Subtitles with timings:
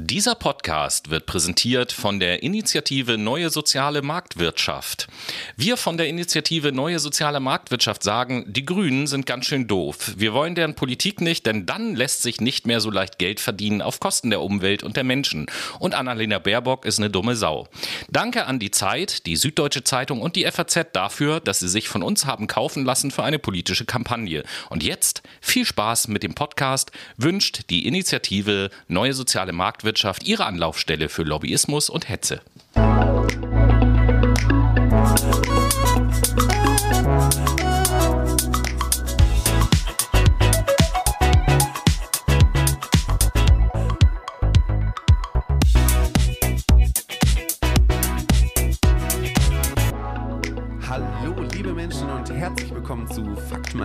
[0.00, 5.08] Dieser Podcast wird präsentiert von der Initiative Neue Soziale Marktwirtschaft.
[5.56, 10.12] Wir von der Initiative Neue Soziale Marktwirtschaft sagen, die Grünen sind ganz schön doof.
[10.16, 13.82] Wir wollen deren Politik nicht, denn dann lässt sich nicht mehr so leicht Geld verdienen
[13.82, 15.46] auf Kosten der Umwelt und der Menschen.
[15.80, 17.66] Und Annalena Baerbock ist eine dumme Sau.
[18.08, 22.04] Danke an die Zeit, die Süddeutsche Zeitung und die FAZ dafür, dass sie sich von
[22.04, 24.44] uns haben kaufen lassen für eine politische Kampagne.
[24.70, 30.44] Und jetzt viel Spaß mit dem Podcast wünscht die Initiative Neue Soziale Marktwirtschaft Marktwirtschaft ihre
[30.44, 32.42] Anlaufstelle für Lobbyismus und Hetze.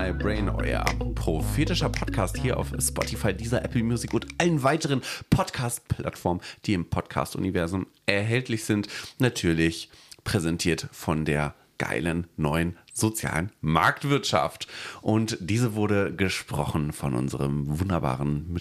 [0.03, 0.83] My Brain, euer
[1.15, 7.87] prophetischer Podcast hier auf Spotify, dieser Apple Music und allen weiteren Podcast-Plattformen, die im Podcast-Universum
[8.05, 8.89] erhältlich sind.
[9.19, 9.89] Natürlich
[10.25, 14.67] präsentiert von der geilen neuen sozialen Marktwirtschaft.
[15.01, 18.51] Und diese wurde gesprochen von unserem wunderbaren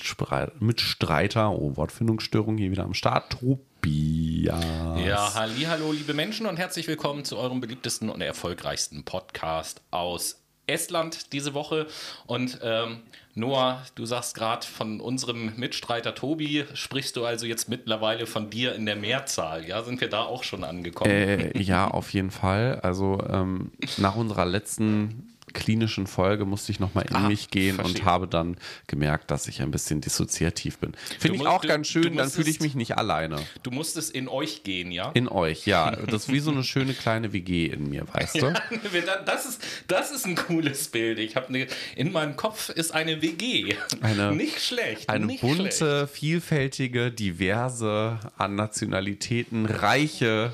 [0.60, 4.64] Mitstreiter, oh, Wortfindungsstörung hier wieder am Start, Tobias.
[5.04, 10.41] Ja, halli, hallo, liebe Menschen und herzlich willkommen zu eurem beliebtesten und erfolgreichsten Podcast aus
[10.72, 11.86] Estland diese Woche.
[12.26, 13.00] Und ähm,
[13.34, 18.74] Noah, du sagst gerade von unserem Mitstreiter Tobi, sprichst du also jetzt mittlerweile von dir
[18.74, 19.66] in der Mehrzahl.
[19.66, 21.10] Ja, sind wir da auch schon angekommen?
[21.10, 22.80] Äh, ja, auf jeden Fall.
[22.82, 28.00] Also ähm, nach unserer letzten klinischen Folge musste ich nochmal in ah, mich gehen verstehe.
[28.00, 30.92] und habe dann gemerkt, dass ich ein bisschen dissoziativ bin.
[31.18, 33.36] Finde ich auch du, ganz schön, dann fühle ich mich nicht alleine.
[33.62, 35.10] Du musstest in euch gehen, ja?
[35.14, 35.96] In euch, ja.
[36.12, 38.46] Das ist wie so eine schöne kleine WG in mir, weißt du?
[38.46, 38.54] Ja,
[39.24, 41.18] das, ist, das ist ein cooles Bild.
[41.18, 43.74] Ich habe eine, in meinem Kopf ist eine WG.
[44.00, 45.08] Eine, nicht schlecht.
[45.08, 46.12] Eine nicht bunte, schlecht.
[46.12, 50.52] vielfältige, diverse, an Nationalitäten reiche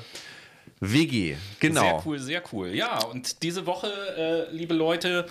[0.79, 1.81] WG, genau.
[1.81, 2.67] Sehr cool, sehr cool.
[2.69, 5.25] Ja, und diese Woche, äh, liebe Leute,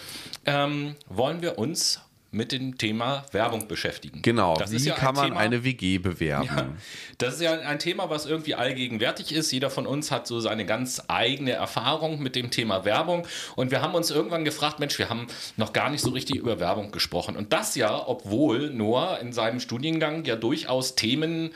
[0.45, 2.01] ähm, wollen wir uns
[2.31, 4.21] mit dem Thema Werbung beschäftigen.
[4.21, 6.47] Genau, das wie ja kann man Thema, eine WG bewerben?
[6.47, 6.69] Ja,
[7.17, 9.51] das ist ja ein Thema, was irgendwie allgegenwärtig ist.
[9.51, 13.27] Jeder von uns hat so seine ganz eigene Erfahrung mit dem Thema Werbung.
[13.57, 16.61] Und wir haben uns irgendwann gefragt, Mensch, wir haben noch gar nicht so richtig über
[16.61, 17.35] Werbung gesprochen.
[17.35, 21.51] Und das ja, obwohl Noah in seinem Studiengang ja durchaus Themen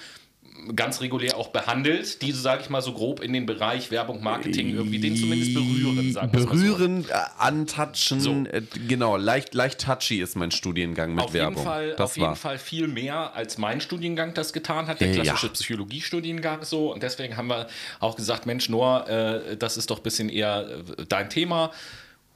[0.76, 4.74] ganz regulär auch behandelt, die, sage ich mal, so grob in den Bereich Werbung, Marketing
[4.74, 6.12] irgendwie den zumindest berühren.
[6.12, 7.10] Sagen berühren, so.
[7.10, 8.44] Äh, antatschen, so.
[8.50, 11.56] äh, genau, leicht, leicht touchy ist mein Studiengang mit auf Werbung.
[11.56, 12.28] Jeden Fall, das auf war.
[12.28, 15.52] jeden Fall viel mehr, als mein Studiengang das getan hat, der äh, klassische ja.
[15.52, 16.92] Psychologiestudiengang so.
[16.92, 17.66] Und deswegen haben wir
[18.00, 20.66] auch gesagt, Mensch, Noah, äh, das ist doch ein bisschen eher
[20.98, 21.72] äh, dein Thema.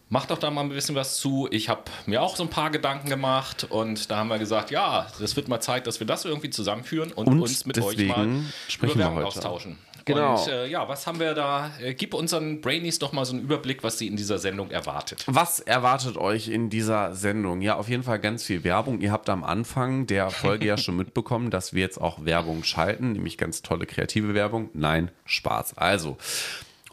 [0.08, 1.48] Mach doch da mal ein bisschen was zu.
[1.50, 5.08] Ich habe mir auch so ein paar Gedanken gemacht und da haben wir gesagt, ja,
[5.20, 8.42] es wird mal Zeit, dass wir das irgendwie zusammenführen und, und uns mit euch mal
[8.68, 9.78] sprechen über wir austauschen.
[10.06, 10.40] Genau.
[10.40, 11.72] Und äh, ja, was haben wir da?
[11.82, 15.24] Äh, gib unseren Brainies doch mal so einen Überblick, was sie in dieser Sendung erwartet.
[15.26, 17.60] Was erwartet euch in dieser Sendung?
[17.60, 19.00] Ja, auf jeden Fall ganz viel Werbung.
[19.00, 23.12] Ihr habt am Anfang der Folge ja schon mitbekommen, dass wir jetzt auch Werbung schalten,
[23.12, 24.70] nämlich ganz tolle kreative Werbung.
[24.74, 25.76] Nein, Spaß.
[25.76, 26.16] Also,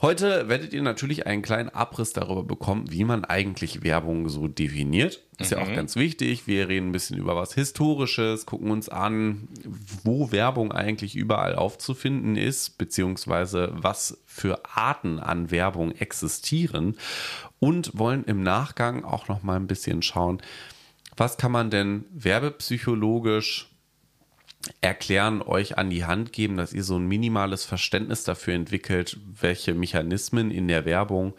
[0.03, 5.23] Heute werdet ihr natürlich einen kleinen Abriss darüber bekommen, wie man eigentlich Werbung so definiert.
[5.39, 5.57] Ist mhm.
[5.57, 5.75] ja auch mhm.
[5.75, 6.45] ganz wichtig.
[6.45, 9.47] Wir reden ein bisschen über was Historisches, gucken uns an,
[10.03, 16.97] wo Werbung eigentlich überall aufzufinden ist, beziehungsweise was für Arten an Werbung existieren
[17.59, 20.41] und wollen im Nachgang auch noch mal ein bisschen schauen,
[21.15, 23.72] was kann man denn werbepsychologisch
[24.81, 29.73] erklären, euch an die Hand geben, dass ihr so ein minimales Verständnis dafür entwickelt, welche
[29.73, 31.33] Mechanismen in der Werbung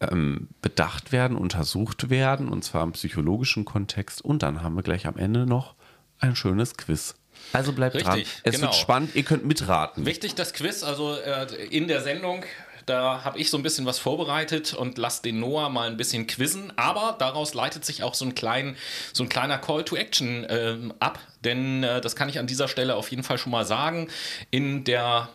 [0.00, 4.22] ähm, bedacht werden, untersucht werden, und zwar im psychologischen Kontext.
[4.22, 5.74] Und dann haben wir gleich am Ende noch
[6.18, 7.14] ein schönes Quiz.
[7.52, 8.22] Also bleibt Richtig, dran.
[8.42, 8.66] Es genau.
[8.66, 10.04] wird spannend, ihr könnt mitraten.
[10.04, 12.44] Wichtig, das Quiz, also äh, in der Sendung
[12.88, 16.26] da habe ich so ein bisschen was vorbereitet und lasse den Noah mal ein bisschen
[16.26, 16.72] quizzen.
[16.76, 18.76] Aber daraus leitet sich auch so ein, klein,
[19.12, 21.18] so ein kleiner Call to Action äh, ab.
[21.44, 24.08] Denn äh, das kann ich an dieser Stelle auf jeden Fall schon mal sagen.
[24.50, 25.28] In der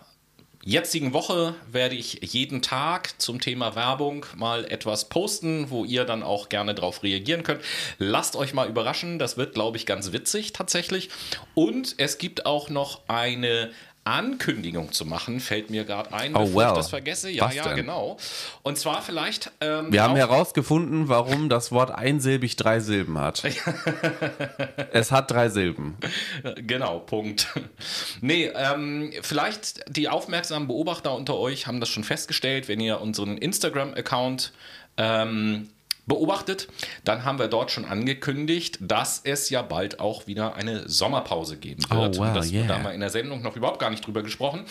[0.65, 6.23] jetzigen Woche werde ich jeden Tag zum Thema Werbung mal etwas posten, wo ihr dann
[6.23, 7.61] auch gerne darauf reagieren könnt.
[7.97, 11.09] Lasst euch mal überraschen, das wird, glaube ich, ganz witzig tatsächlich.
[11.53, 13.71] Und es gibt auch noch eine
[14.05, 16.67] Ankündigung zu machen, fällt mir gerade ein, oh, bevor well.
[16.69, 17.29] ich das vergesse.
[17.29, 17.77] Ja, Was ja, denn?
[17.77, 18.17] genau.
[18.61, 19.51] Und zwar vielleicht.
[19.61, 23.43] Ähm, Wir haben herausgefunden, warum das Wort einsilbig drei Silben hat.
[24.91, 25.97] es hat drei Silben.
[26.55, 27.47] Genau, Punkt.
[28.21, 33.37] Nee, ähm, vielleicht die aufmerksamen Beobachter unter euch haben das schon festgestellt, wenn ihr unseren
[33.37, 34.51] Instagram-Account
[34.97, 35.69] ähm,
[36.05, 36.67] beobachtet,
[37.05, 41.83] dann haben wir dort schon angekündigt, dass es ja bald auch wieder eine Sommerpause geben
[41.89, 42.17] wird.
[42.17, 42.67] Oh, wow, das, yeah.
[42.67, 44.65] Da haben wir in der Sendung noch überhaupt gar nicht drüber gesprochen.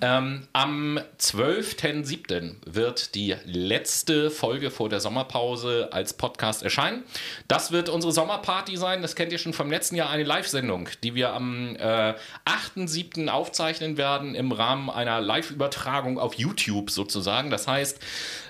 [0.00, 2.54] Ähm, am 12.07.
[2.64, 7.04] wird die letzte Folge vor der Sommerpause als Podcast erscheinen.
[7.46, 9.02] Das wird unsere Sommerparty sein.
[9.02, 12.14] Das kennt ihr schon vom letzten Jahr, eine Live-Sendung, die wir am äh,
[12.46, 13.28] 8.07.
[13.28, 17.50] aufzeichnen werden im Rahmen einer Live-Übertragung auf YouTube sozusagen.
[17.50, 17.98] Das heißt,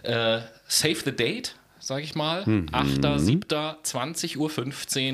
[0.05, 2.44] äh, Save the Date sage ich mal.
[2.47, 2.67] Mhm.
[2.73, 4.37] 8.7.20.15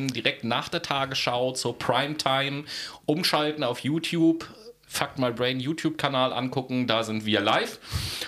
[0.03, 2.65] Uhr, direkt nach der Tagesschau zur Primetime.
[3.07, 4.47] Umschalten auf YouTube.
[4.89, 7.81] Fuck My Brain YouTube-Kanal angucken, da sind wir live.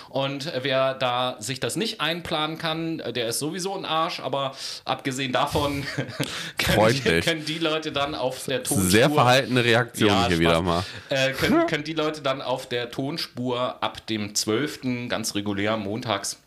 [0.09, 4.53] Und wer da sich das nicht einplanen kann, der ist sowieso ein Arsch, aber
[4.83, 5.85] abgesehen davon
[6.57, 8.89] können, die, können die Leute dann auf der Tonspur.
[8.89, 10.39] Sehr verhaltene Reaktion Ja, hier Spaß.
[10.39, 10.83] wieder mal.
[11.07, 15.07] Äh, können, können die Leute dann auf der Tonspur ab dem 12.
[15.07, 16.39] ganz regulär montags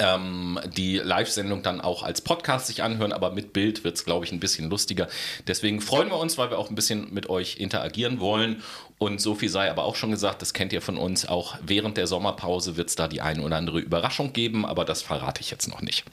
[0.00, 4.24] ähm, die Live-Sendung dann auch als Podcast sich anhören, aber mit Bild wird es, glaube
[4.24, 5.08] ich, ein bisschen lustiger.
[5.46, 8.62] Deswegen freuen wir uns, weil wir auch ein bisschen mit euch interagieren wollen.
[8.98, 11.96] Und so viel sei aber auch schon gesagt, das kennt ihr von uns, auch während
[11.96, 15.50] der Sommerpause wird es da die eine oder andere Überraschung geben, aber das verrate ich
[15.50, 16.04] jetzt noch nicht.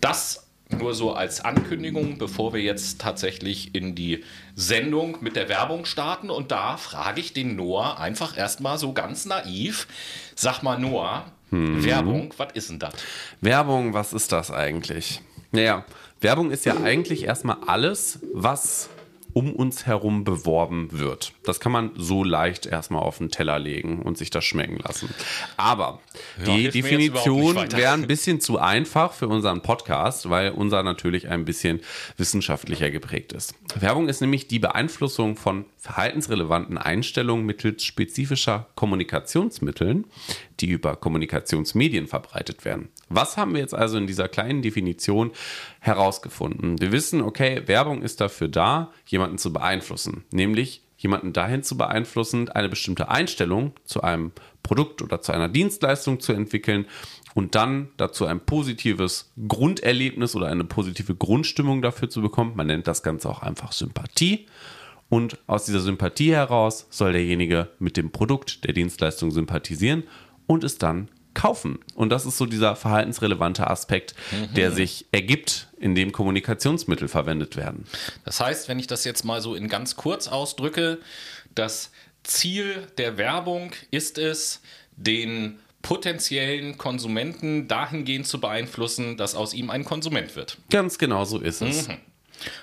[0.00, 0.46] Das
[0.78, 4.24] nur so als Ankündigung, bevor wir jetzt tatsächlich in die
[4.54, 6.30] Sendung mit der Werbung starten.
[6.30, 9.88] Und da frage ich den Noah einfach erstmal so ganz naiv.
[10.36, 12.94] Sag mal, Noah, Werbung, was ist denn das?
[13.40, 15.20] Werbung, was ist das eigentlich?
[15.52, 15.84] Naja,
[16.20, 18.88] Werbung ist ja eigentlich erstmal alles, was
[19.32, 21.32] um uns herum beworben wird.
[21.44, 25.12] Das kann man so leicht erstmal auf den Teller legen und sich das schmecken lassen.
[25.56, 26.00] Aber
[26.46, 31.28] die jetzt überhaupt Definition wäre ein bisschen zu einfach für unseren Podcast, weil unser natürlich
[31.28, 31.80] ein bisschen
[32.16, 33.54] wissenschaftlicher geprägt ist.
[33.78, 40.06] Werbung ist nämlich die Beeinflussung von verhaltensrelevanten Einstellungen mittels spezifischer Kommunikationsmitteln,
[40.60, 42.88] die über Kommunikationsmedien verbreitet werden.
[43.10, 45.32] Was haben wir jetzt also in dieser kleinen Definition
[45.80, 46.80] herausgefunden?
[46.80, 52.48] Wir wissen, okay, Werbung ist dafür da, jemanden zu beeinflussen, nämlich jemanden dahin zu beeinflussen,
[52.50, 56.86] eine bestimmte Einstellung zu einem Produkt oder zu einer Dienstleistung zu entwickeln
[57.34, 62.52] und dann dazu ein positives Grunderlebnis oder eine positive Grundstimmung dafür zu bekommen.
[62.54, 64.46] Man nennt das Ganze auch einfach Sympathie.
[65.08, 70.04] Und aus dieser Sympathie heraus soll derjenige mit dem Produkt der Dienstleistung sympathisieren
[70.46, 71.78] und es dann kaufen.
[71.94, 74.14] Und das ist so dieser verhaltensrelevante Aspekt,
[74.56, 77.86] der sich ergibt, indem Kommunikationsmittel verwendet werden.
[78.24, 80.98] Das heißt, wenn ich das jetzt mal so in ganz kurz ausdrücke,
[81.54, 81.90] das
[82.22, 84.60] Ziel der Werbung ist es,
[84.96, 90.58] den potenziellen Konsumenten dahingehend zu beeinflussen, dass aus ihm ein Konsument wird.
[90.70, 91.88] Ganz genau so ist es.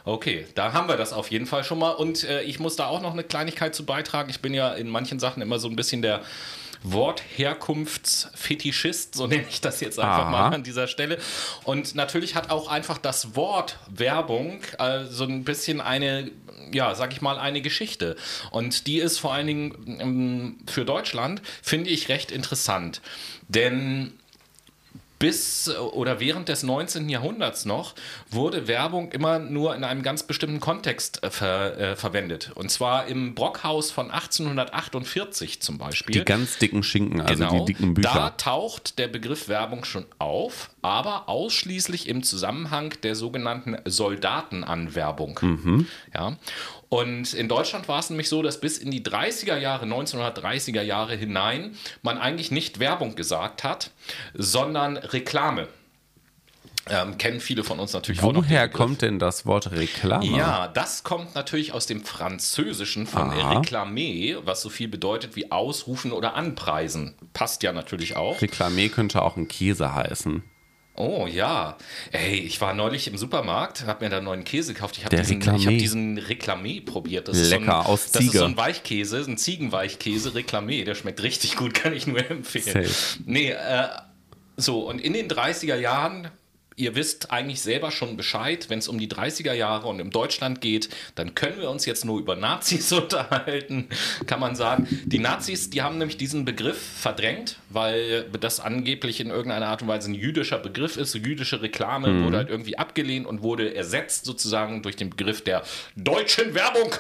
[0.06, 1.92] Okay, da haben wir das auf jeden Fall schon mal.
[1.92, 4.30] Und äh, ich muss da auch noch eine Kleinigkeit zu beitragen.
[4.30, 6.22] Ich bin ja in manchen Sachen immer so ein bisschen der
[6.92, 10.32] Wortherkunftsfetischist, so nenne ich das jetzt einfach Aha.
[10.32, 11.20] mal an dieser Stelle.
[11.64, 16.32] Und natürlich hat auch einfach das Wort Werbung äh, so ein bisschen eine,
[16.72, 18.16] ja, sag ich mal, eine Geschichte.
[18.52, 23.02] Und die ist vor allen Dingen ähm, für Deutschland, finde ich, recht interessant.
[23.48, 24.14] Denn
[25.20, 27.10] bis oder während des 19.
[27.10, 27.96] Jahrhunderts noch
[28.30, 32.52] wurde Werbung immer nur in einem ganz bestimmten Kontext äh, ver, äh, verwendet.
[32.56, 36.14] Und zwar im Brockhaus von 1848 zum Beispiel.
[36.20, 38.10] Die ganz dicken Schinken, also die dicken Bücher.
[38.10, 38.24] Genau.
[38.26, 45.40] Da taucht der Begriff Werbung schon auf, aber ausschließlich im Zusammenhang der sogenannten Soldatenanwerbung.
[45.42, 45.88] Mhm.
[46.14, 46.38] Ja.
[46.90, 51.16] Und in Deutschland war es nämlich so, dass bis in die 30er Jahre, 1930er Jahre
[51.16, 53.92] hinein, man eigentlich nicht Werbung gesagt hat,
[54.34, 55.68] sondern Reklame.
[56.90, 58.44] Ähm, kennen viele von uns natürlich auch noch.
[58.44, 60.26] den Woher kommt denn das Wort Reklame?
[60.26, 63.60] Ja, das kommt natürlich aus dem Französischen von Aha.
[63.60, 67.16] Reclamer, was so viel bedeutet wie ausrufen oder anpreisen.
[67.34, 68.42] Passt ja natürlich auch.
[68.42, 70.44] Reklame könnte auch ein Käse heißen.
[71.00, 71.78] Oh ja.
[72.12, 74.98] Ey, ich war neulich im Supermarkt, habe mir da einen neuen Käse gekauft.
[74.98, 75.56] Ich habe diesen, Reclamé.
[75.58, 77.28] ich hab diesen Reclamé probiert.
[77.28, 78.40] Das ist Lecker, so ein, aus Das ist Ziege.
[78.40, 80.84] so ein Weichkäse, ein Ziegenweichkäse, Reclamé.
[80.86, 82.66] Der schmeckt richtig gut, kann ich nur empfehlen.
[82.86, 83.20] Safe.
[83.26, 83.88] Nee, äh,
[84.58, 86.30] so, und in den 30er Jahren,
[86.78, 90.62] ihr wisst eigentlich selber schon Bescheid, wenn es um die 30er Jahre und um Deutschland
[90.62, 93.90] geht, dann können wir uns jetzt nur über Nazis unterhalten,
[94.28, 94.88] kann man sagen.
[95.06, 99.88] Die Nazis, die haben nämlich diesen Begriff verdrängt, weil das angeblich in irgendeiner Art und
[99.88, 101.16] Weise ein jüdischer Begriff ist.
[101.16, 105.64] Jüdische Reklame wurde halt irgendwie abgelehnt und wurde ersetzt sozusagen durch den Begriff der
[105.96, 106.94] deutschen Werbung.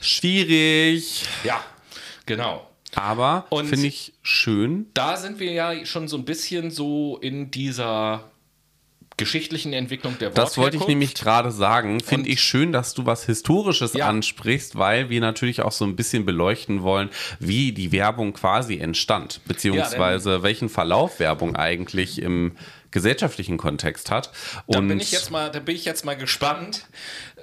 [0.00, 1.24] Schwierig.
[1.44, 1.64] Ja,
[2.26, 2.68] genau.
[2.94, 4.86] Aber finde ich schön.
[4.94, 8.24] da sind wir ja schon so ein bisschen so in dieser
[9.16, 12.00] geschichtlichen Entwicklung der Das wollte ich nämlich gerade sagen.
[12.00, 14.08] Finde ich schön, dass du was Historisches Ja.
[14.08, 17.08] ansprichst, weil wir natürlich auch so ein bisschen beleuchten wollen,
[17.38, 22.52] wie die Werbung quasi entstand, beziehungsweise welchen Verlauf Werbung eigentlich im
[22.90, 24.30] gesellschaftlichen Kontext hat.
[24.68, 26.86] Da Und bin ich jetzt mal, da bin ich jetzt mal gespannt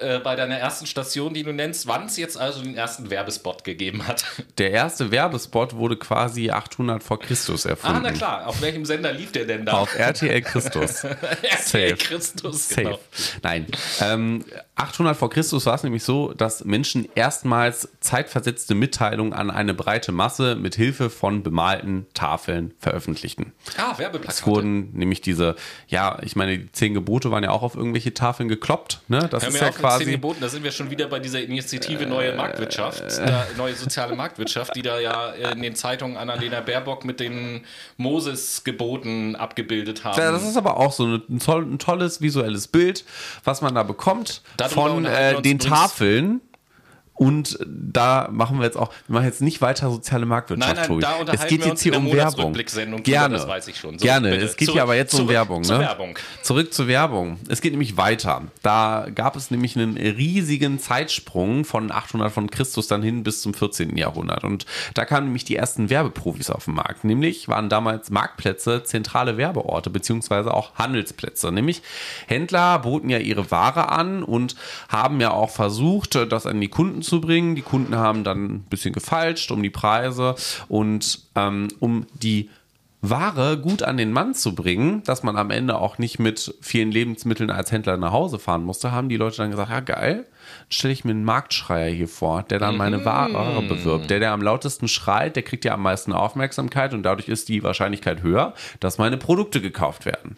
[0.00, 3.64] äh, bei deiner ersten Station, die du nennst, wann es jetzt also den ersten Werbespot
[3.64, 4.24] gegeben hat.
[4.58, 8.00] der erste Werbespot wurde quasi 800 vor Christus Ah, erfunden.
[8.02, 8.46] na klar.
[8.46, 9.72] Auf welchem Sender lief der denn da?
[9.74, 11.04] Auf RTL Christus.
[11.42, 11.96] RTL.
[11.96, 12.82] Christus, Safe.
[12.82, 13.00] genau.
[13.42, 13.66] Nein.
[14.00, 14.44] Ähm,
[14.76, 20.10] 800 vor Christus war es nämlich so, dass Menschen erstmals zeitversetzte Mitteilungen an eine breite
[20.12, 23.52] Masse mit Hilfe von bemalten Tafeln veröffentlichten.
[23.76, 24.46] Ah, Es Werbeplakate.
[24.46, 25.54] wurden nämlich diese,
[25.86, 29.00] ja, ich meine, die zehn Gebote waren ja auch auf irgendwelche Tafeln gekloppt.
[29.08, 29.28] Ne?
[29.30, 30.10] Das Hör ist mir ja auf quasi.
[30.10, 34.74] Geboten, da sind wir schon wieder bei dieser Initiative Neue Marktwirtschaft, da, neue soziale Marktwirtschaft,
[34.76, 37.64] die da ja in den Zeitungen Annalena Baerbock mit den
[37.96, 40.18] Moses-Geboten abgebildet haben.
[40.18, 43.04] Ja, das ist aber auch so ein, ein, toll, ein tolles visuelles Bild,
[43.44, 46.40] was man da bekommt Darüber von äh, den Tafeln.
[47.16, 51.00] Und da machen wir jetzt auch, wir machen jetzt nicht weiter soziale Marktwirtschaft, Nein, nein,
[51.00, 52.52] da es unterhalten geht wir jetzt uns hier um Werbung.
[53.04, 53.98] Gerne, das weiß ich schon.
[54.00, 54.30] So, Gerne.
[54.30, 54.44] bitte.
[54.44, 55.62] Es geht Zurück- hier aber jetzt um Werbung.
[55.62, 55.78] ne?
[55.78, 56.18] Werbung.
[56.42, 57.38] Zurück zur Werbung.
[57.48, 58.42] Es geht nämlich weiter.
[58.62, 63.54] Da gab es nämlich einen riesigen Zeitsprung von 800 von Christus dann hin bis zum
[63.54, 63.96] 14.
[63.96, 64.42] Jahrhundert.
[64.42, 67.04] Und da kamen nämlich die ersten Werbeprofis auf den Markt.
[67.04, 71.52] Nämlich waren damals Marktplätze zentrale Werbeorte beziehungsweise auch Handelsplätze.
[71.52, 71.80] Nämlich
[72.26, 74.56] Händler boten ja ihre Ware an und
[74.88, 77.54] haben ja auch versucht, das an die Kunden zu.
[77.54, 80.34] Die Kunden haben dann ein bisschen gefalscht um die Preise
[80.68, 82.50] und ähm, um die
[83.00, 86.90] Ware gut an den Mann zu bringen, dass man am Ende auch nicht mit vielen
[86.90, 90.26] Lebensmitteln als Händler nach Hause fahren musste, haben die Leute dann gesagt, ja geil,
[90.74, 94.10] stelle ich mir einen Marktschreier hier vor, der dann meine Ware bewirbt.
[94.10, 97.62] Der, der am lautesten schreit, der kriegt ja am meisten Aufmerksamkeit und dadurch ist die
[97.62, 100.36] Wahrscheinlichkeit höher, dass meine Produkte gekauft werden.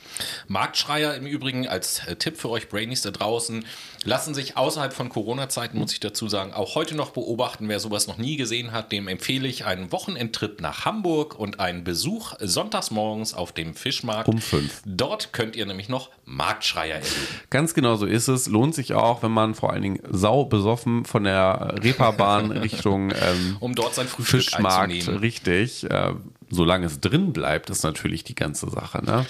[0.49, 3.65] Marktschreier im Übrigen als äh, Tipp für euch Brainies da draußen
[4.05, 7.69] lassen sich außerhalb von Corona-Zeiten, muss ich dazu sagen, auch heute noch beobachten.
[7.69, 11.85] Wer sowas noch nie gesehen hat, dem empfehle ich einen Wochenendtrip nach Hamburg und einen
[11.85, 14.29] Besuch sonntags morgens auf dem Fischmarkt.
[14.29, 14.83] Um fünf.
[14.85, 17.11] Dort könnt ihr nämlich noch Marktschreier erleben.
[17.51, 18.47] Ganz genau so ist es.
[18.47, 23.57] Lohnt sich auch, wenn man vor allen Dingen sau besoffen von der Reeperbahn Richtung ähm,
[23.61, 25.89] Um dort sein Frühstück Fischmarkt, richtig.
[25.89, 26.15] Äh,
[26.51, 29.05] solange es drin bleibt, ist natürlich die ganze Sache.
[29.05, 29.25] Ne?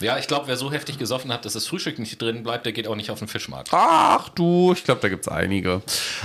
[0.00, 2.72] Ja, ich glaube, wer so heftig gesoffen hat, dass das Frühstück nicht drin bleibt, der
[2.72, 3.68] geht auch nicht auf den Fischmarkt.
[3.72, 5.82] Ach du, ich glaube, da gibt es einige.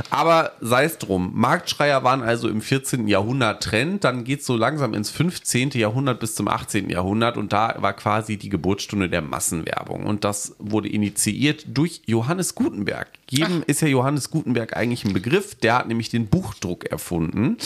[0.09, 1.31] Aber sei es drum.
[1.33, 3.07] Marktschreier waren also im 14.
[3.07, 4.03] Jahrhundert Trend.
[4.03, 5.71] Dann geht es so langsam ins 15.
[5.71, 6.89] Jahrhundert bis zum 18.
[6.89, 7.37] Jahrhundert.
[7.37, 10.05] Und da war quasi die Geburtsstunde der Massenwerbung.
[10.05, 13.07] Und das wurde initiiert durch Johannes Gutenberg.
[13.29, 15.55] Jedem ist ja Johannes Gutenberg eigentlich ein Begriff.
[15.55, 17.57] Der hat nämlich den Buchdruck erfunden.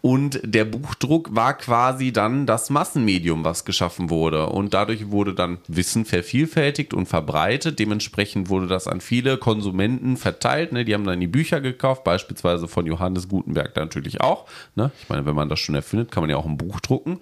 [0.00, 4.46] Und der Buchdruck war quasi dann das Massenmedium, was geschaffen wurde.
[4.50, 7.78] Und dadurch wurde dann Wissen vervielfältigt und verbreitet.
[7.78, 10.72] Dementsprechend wurde das an viele Konsumenten verteilt.
[10.72, 10.84] Ne?
[10.84, 14.46] Die haben dann die Bücher gekauft, beispielsweise von Johannes Gutenberg natürlich auch.
[14.74, 14.90] Ne?
[15.02, 17.20] Ich meine, wenn man das schon erfindet, kann man ja auch ein Buch drucken.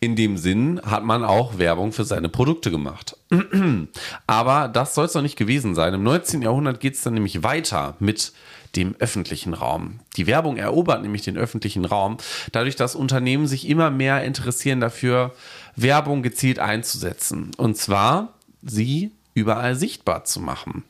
[0.00, 3.16] In dem Sinn hat man auch Werbung für seine Produkte gemacht.
[4.26, 5.94] Aber das soll es noch nicht gewesen sein.
[5.94, 6.42] Im 19.
[6.42, 8.32] Jahrhundert geht es dann nämlich weiter mit
[8.76, 10.00] dem öffentlichen Raum.
[10.16, 12.18] Die Werbung erobert nämlich den öffentlichen Raum,
[12.52, 15.34] dadurch, dass Unternehmen sich immer mehr interessieren dafür,
[15.76, 17.52] Werbung gezielt einzusetzen.
[17.56, 20.84] Und zwar sie überall sichtbar zu machen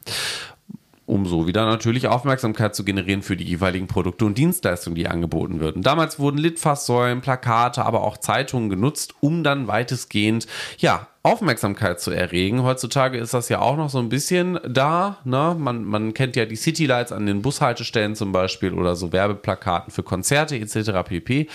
[1.11, 5.59] um so wieder natürlich Aufmerksamkeit zu generieren für die jeweiligen Produkte und Dienstleistungen, die angeboten
[5.59, 5.83] würden.
[5.83, 10.47] Damals wurden Litfaßsäulen, Plakate, aber auch Zeitungen genutzt, um dann weitestgehend,
[10.79, 12.63] ja, Aufmerksamkeit zu erregen.
[12.63, 15.19] Heutzutage ist das ja auch noch so ein bisschen da.
[15.25, 15.55] Ne?
[15.59, 20.03] Man, man kennt ja die Citylights an den Bushaltestellen zum Beispiel oder so Werbeplakaten für
[20.03, 20.93] Konzerte etc.
[21.05, 21.49] pp.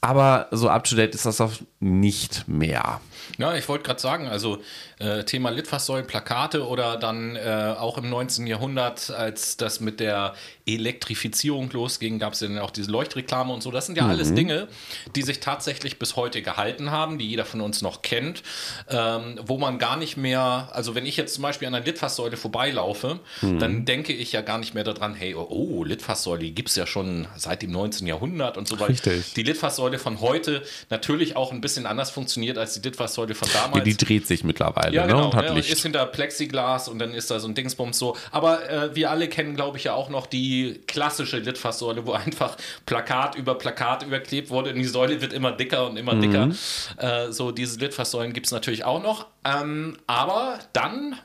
[0.00, 3.00] Aber so up-to-date ist das auch nicht mehr.
[3.38, 4.58] Ja, ich wollte gerade sagen, also
[4.98, 8.48] äh, Thema Litfaßsäulen, Plakate oder dann äh, auch im 19.
[8.48, 10.34] Jahrhundert, als das mit der
[10.66, 13.70] Elektrifizierung losging, gab es ja dann auch diese Leuchtreklame und so.
[13.70, 14.66] Das sind ja alles Dinge,
[15.14, 18.42] die sich tatsächlich bis heute gehalten haben, die jeder von uns noch kennt,
[18.88, 22.36] ähm, wo man gar nicht mehr, also wenn ich jetzt zum Beispiel an einer Litfaßsäule
[22.36, 26.70] vorbeilaufe, dann denke ich ja gar nicht mehr daran, hey, oh, oh Litfaßsäule, die gibt
[26.70, 28.06] es ja schon seit dem 19.
[28.06, 28.90] Jahrhundert und so weiter.
[28.90, 29.34] Richtig.
[29.34, 33.84] Die Litfaßsäule von heute natürlich auch ein bisschen anders funktioniert als die Litfaßsäule von damals.
[33.84, 35.12] Die, die dreht sich mittlerweile Ja, ne?
[35.12, 35.26] genau.
[35.26, 35.70] und hat ne, Licht.
[35.70, 38.16] Ist hinter Plexiglas und dann ist da so ein Dingsbums so.
[38.30, 42.56] Aber äh, wir alle kennen, glaube ich, ja auch noch die klassische Litfaßsäule, wo einfach
[42.86, 46.46] Plakat über Plakat überklebt wurde und die Säule wird immer dicker und immer dicker.
[46.46, 46.56] Mhm.
[46.98, 49.26] Äh, so diese Litfaßsäulen gibt es natürlich auch noch.
[49.44, 51.16] Ähm, aber dann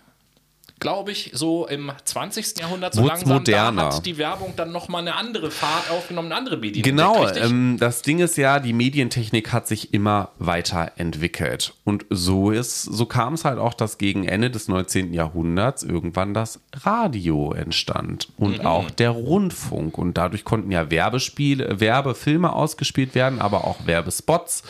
[0.84, 2.60] glaube ich, so im 20.
[2.60, 3.90] Jahrhundert so Wurd's langsam, moderner.
[3.90, 6.84] da hat die Werbung dann nochmal eine andere Fahrt aufgenommen, eine andere Medien.
[6.84, 11.74] Genau, ähm, das Ding ist ja, die Medientechnik hat sich immer weiter entwickelt.
[11.84, 15.14] Und so ist, so kam es halt auch, dass gegen Ende des 19.
[15.14, 18.66] Jahrhunderts irgendwann das Radio entstand und Mhm.
[18.68, 19.98] auch der Rundfunk.
[19.98, 24.64] Und dadurch konnten ja Werbespiele, Werbefilme ausgespielt werden, aber auch Werbespots.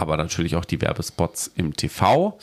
[0.00, 2.38] Aber natürlich auch die Werbespots im TV.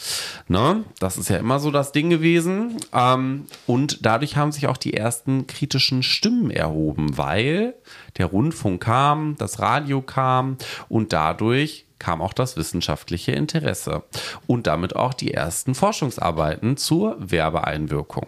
[0.47, 0.83] Ne?
[0.99, 2.77] Das ist ja immer so das Ding gewesen.
[2.93, 7.75] Ähm, und dadurch haben sich auch die ersten kritischen Stimmen erhoben, weil
[8.17, 10.57] der Rundfunk kam, das Radio kam
[10.89, 14.03] und dadurch kam auch das wissenschaftliche Interesse
[14.45, 18.27] und damit auch die ersten Forschungsarbeiten zur Werbeeinwirkung.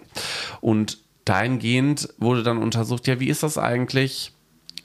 [0.61, 4.33] Und dahingehend wurde dann untersucht, ja, wie ist das eigentlich?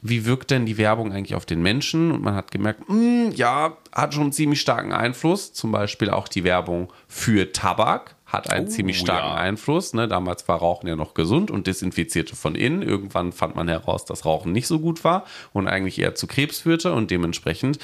[0.07, 2.13] Wie wirkt denn die Werbung eigentlich auf den Menschen?
[2.13, 5.55] Und man hat gemerkt, mh, hm, ja, hat schon einen ziemlich starken Einfluss.
[5.55, 9.35] Zum Beispiel auch die Werbung für Tabak hat einen oh, ziemlich starken ja.
[9.37, 9.95] Einfluss.
[9.95, 10.07] Ne?
[10.07, 12.83] Damals war Rauchen ja noch gesund und desinfizierte von innen.
[12.83, 16.61] Irgendwann fand man heraus, dass Rauchen nicht so gut war und eigentlich eher zu Krebs
[16.61, 16.93] führte.
[16.93, 17.79] Und dementsprechend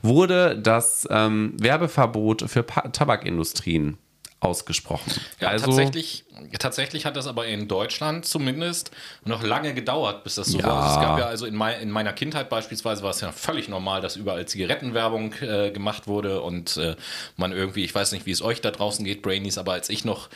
[0.00, 3.98] wurde das ähm, Werbeverbot für pa Tabakindustrien
[4.44, 5.12] ausgesprochen.
[5.40, 6.24] Ja, also, tatsächlich,
[6.58, 8.90] tatsächlich hat das aber in Deutschland zumindest
[9.24, 10.66] noch lange gedauert, bis das so ja.
[10.66, 10.90] war.
[10.90, 14.00] Es gab ja also in, mein, in, meiner Kindheit beispielsweise war es ja völlig normal,
[14.00, 16.96] dass überall Zigarettenwerbung äh, gemacht wurde und äh,
[17.36, 20.04] man irgendwie, ich weiß nicht, wie es euch da draußen geht, Brainies, aber als ich
[20.04, 20.28] noch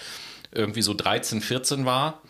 [0.50, 2.22] irgendwie so 13, 14 war,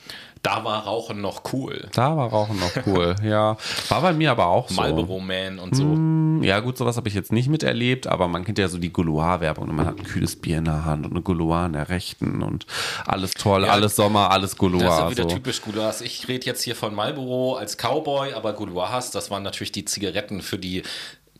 [0.42, 1.88] da war Rauchen noch cool.
[1.92, 3.56] Da war Rauchen noch cool, ja.
[3.88, 4.74] War bei mir aber auch so.
[4.74, 5.84] Marlboro Man und so.
[5.84, 8.92] Mm, ja, gut, sowas habe ich jetzt nicht miterlebt, aber man kennt ja so die
[8.92, 9.74] Gouloir-Werbung.
[9.74, 12.66] Man hat ein kühles Bier in der Hand und eine Gouloir in der rechten und
[13.06, 14.82] alles toll, ja, alles Sommer, alles Gouloir.
[14.84, 15.28] Das ist ja wieder so.
[15.30, 16.00] typisch Gouloirs.
[16.00, 20.42] Ich rede jetzt hier von Marlboro als Cowboy, aber Gouloirs, das waren natürlich die Zigaretten
[20.42, 20.82] für die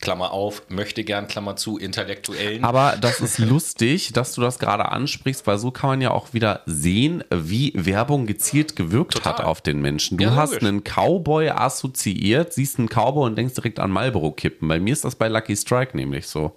[0.00, 2.64] Klammer auf, möchte gern, Klammer zu, Intellektuellen.
[2.64, 6.32] Aber das ist lustig, dass du das gerade ansprichst, weil so kann man ja auch
[6.32, 9.34] wieder sehen, wie Werbung gezielt gewirkt Total.
[9.34, 10.18] hat auf den Menschen.
[10.18, 14.68] Du ja, hast einen Cowboy assoziiert, siehst einen Cowboy und denkst direkt an Marlboro-Kippen.
[14.68, 16.52] Bei mir ist das bei Lucky Strike nämlich so.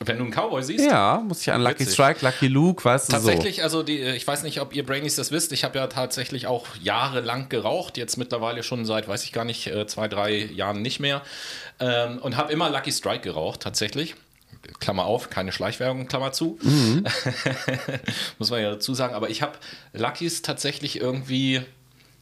[0.00, 0.84] Wenn du einen Cowboy siehst?
[0.84, 1.94] Ja, muss ich an Lucky witzig.
[1.94, 3.62] Strike, Lucky Luke, weißt du Tatsächlich, so.
[3.62, 6.66] also die, ich weiß nicht, ob ihr Brainies das wisst, ich habe ja tatsächlich auch
[6.82, 10.98] jahrelang geraucht, jetzt mittlerweile schon seit, weiß ich gar nicht, äh, zwei, drei Jahren nicht
[10.98, 11.22] mehr
[11.78, 14.16] ähm, und habe immer Lucky Strike geraucht, tatsächlich.
[14.80, 16.58] Klammer auf, keine Schleichwerbung, Klammer zu.
[16.62, 17.04] Mhm.
[18.38, 19.14] Muss man ja dazu sagen.
[19.14, 19.58] Aber ich habe
[19.92, 21.62] Luckys tatsächlich irgendwie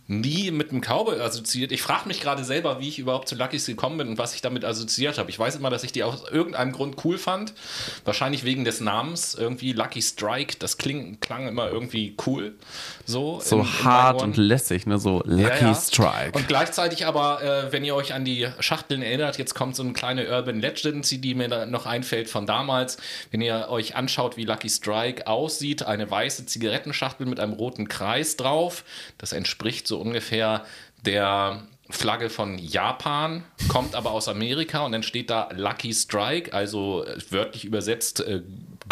[0.09, 1.73] nie mit einem Cowboy assoziiert.
[1.73, 4.41] Ich frage mich gerade selber, wie ich überhaupt zu Luckys gekommen bin und was ich
[4.41, 5.31] damit assoziiert habe.
[5.31, 7.55] Ich weiß immer, dass ich die aus irgendeinem Grund cool fand.
[8.05, 9.35] Wahrscheinlich wegen des Namens.
[9.35, 10.57] Irgendwie Lucky Strike.
[10.59, 12.55] Das kling, klang immer irgendwie cool.
[13.05, 14.99] So, so in, in hart und lässig, ne?
[14.99, 15.75] So Lucky ja, ja.
[15.75, 16.33] Strike.
[16.37, 19.93] Und gleichzeitig aber, äh, wenn ihr euch an die Schachteln erinnert, jetzt kommt so eine
[19.93, 22.97] kleine Urban Legend, die mir da noch einfällt von damals.
[23.31, 28.37] Wenn ihr euch anschaut, wie Lucky Strike aussieht, eine weiße Zigarettenschachtel mit einem roten Kreis
[28.37, 28.85] drauf.
[29.19, 30.65] Das entspricht so ungefähr
[31.05, 37.05] der Flagge von Japan, kommt aber aus Amerika und dann steht da Lucky Strike, also
[37.31, 38.43] wörtlich übersetzt äh,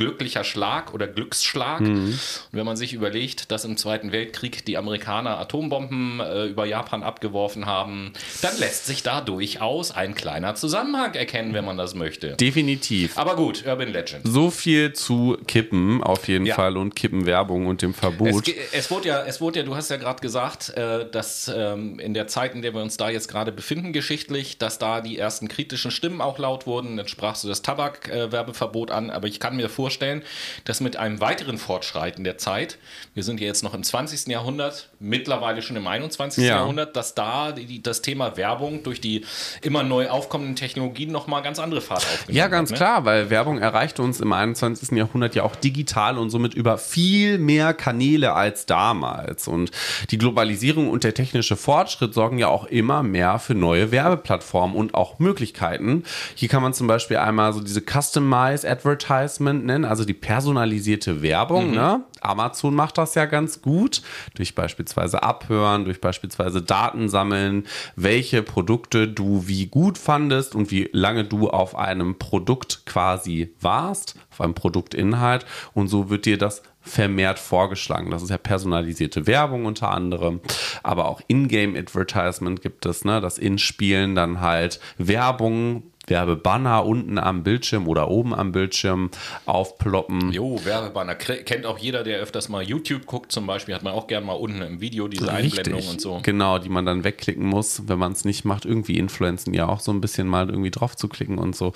[0.01, 1.81] glücklicher Schlag oder Glücksschlag.
[1.81, 2.07] Mhm.
[2.07, 2.19] Und
[2.53, 7.67] wenn man sich überlegt, dass im Zweiten Weltkrieg die Amerikaner Atombomben äh, über Japan abgeworfen
[7.67, 12.37] haben, dann lässt sich da durchaus ein kleiner Zusammenhang erkennen, wenn man das möchte.
[12.37, 13.19] Definitiv.
[13.19, 14.23] Aber gut, Urban Legend.
[14.25, 16.55] So viel zu Kippen auf jeden ja.
[16.55, 18.49] Fall und Kippenwerbung und dem Verbot.
[18.49, 21.99] Es, es, wurde ja, es wurde ja, du hast ja gerade gesagt, äh, dass ähm,
[21.99, 25.19] in der Zeit, in der wir uns da jetzt gerade befinden, geschichtlich, dass da die
[25.19, 26.97] ersten kritischen Stimmen auch laut wurden.
[26.97, 30.23] Dann sprachst du das Tabakwerbeverbot an, aber ich kann mir vorstellen, vorstellen,
[30.65, 32.79] dass mit einem weiteren Fortschreiten der Zeit,
[33.15, 34.29] wir sind ja jetzt noch im 20.
[34.29, 36.45] Jahrhundert, mittlerweile schon im 21.
[36.45, 36.57] Ja.
[36.57, 39.25] Jahrhundert, dass da die, das Thema Werbung durch die
[39.63, 42.77] immer neu aufkommenden Technologien nochmal ganz andere Fahrt aufgenommen Ja, ganz hat, ne?
[42.77, 44.91] klar, weil Werbung erreichte uns im 21.
[44.91, 49.49] Jahrhundert ja auch digital und somit über viel mehr Kanäle als damals.
[49.49, 49.71] Und
[50.11, 54.95] die Globalisierung und der technische Fortschritt sorgen ja auch immer mehr für neue Werbeplattformen und
[54.95, 56.05] auch Möglichkeiten.
[56.35, 61.71] Hier kann man zum Beispiel einmal so diese Customized Advertisement nennen, also die personalisierte Werbung.
[61.71, 61.75] Mhm.
[61.75, 62.01] Ne?
[62.21, 64.03] Amazon macht das ja ganz gut,
[64.35, 70.89] durch beispielsweise Abhören, durch beispielsweise Daten sammeln, welche Produkte du wie gut fandest und wie
[70.93, 75.47] lange du auf einem Produkt quasi warst, auf einem Produktinhalt.
[75.75, 78.11] Und so wird dir das vermehrt vorgeschlagen.
[78.11, 80.41] Das ist ja personalisierte Werbung unter anderem,
[80.83, 83.21] aber auch Ingame Advertisement gibt es, ne?
[83.21, 89.11] Das Inspielen dann halt Werbung Werbebanner unten am Bildschirm oder oben am Bildschirm
[89.47, 90.33] aufploppen.
[90.33, 91.15] Jo, Werbebanner.
[91.15, 94.33] Kennt auch jeder, der öfters mal YouTube guckt, zum Beispiel, hat man auch gerne mal
[94.33, 95.59] unten im Video diese Richtig.
[95.59, 96.21] Einblendung und so.
[96.23, 98.65] Genau, die man dann wegklicken muss, wenn man es nicht macht.
[98.65, 101.73] Irgendwie influenzen ja auch so ein bisschen mal irgendwie drauf zu klicken und so.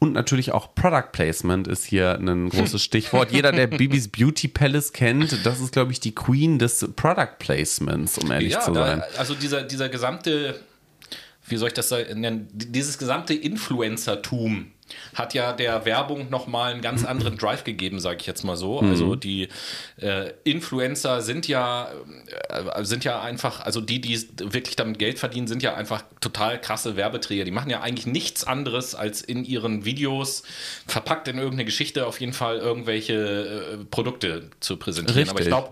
[0.00, 3.32] Und natürlich auch Product Placement ist hier ein großes Stichwort.
[3.32, 8.18] Jeder, der Bibis Beauty Palace kennt, das ist, glaube ich, die Queen des Product Placements,
[8.18, 9.00] um ehrlich ja, zu sein.
[9.00, 10.60] Da, also dieser, dieser gesamte
[11.48, 14.72] wie soll ich das nennen, dieses gesamte Influencertum
[15.14, 18.80] hat ja der Werbung nochmal einen ganz anderen Drive gegeben, sage ich jetzt mal so.
[18.80, 19.20] Also mhm.
[19.20, 19.48] die
[20.00, 21.88] äh, Influencer sind ja,
[22.48, 26.60] äh, sind ja einfach, also die, die wirklich damit Geld verdienen, sind ja einfach total
[26.60, 27.44] krasse Werbeträger.
[27.44, 30.42] Die machen ja eigentlich nichts anderes, als in ihren Videos
[30.86, 35.28] verpackt in irgendeine Geschichte auf jeden Fall irgendwelche äh, Produkte zu präsentieren.
[35.28, 35.30] Richtig.
[35.30, 35.70] Aber ich glaube,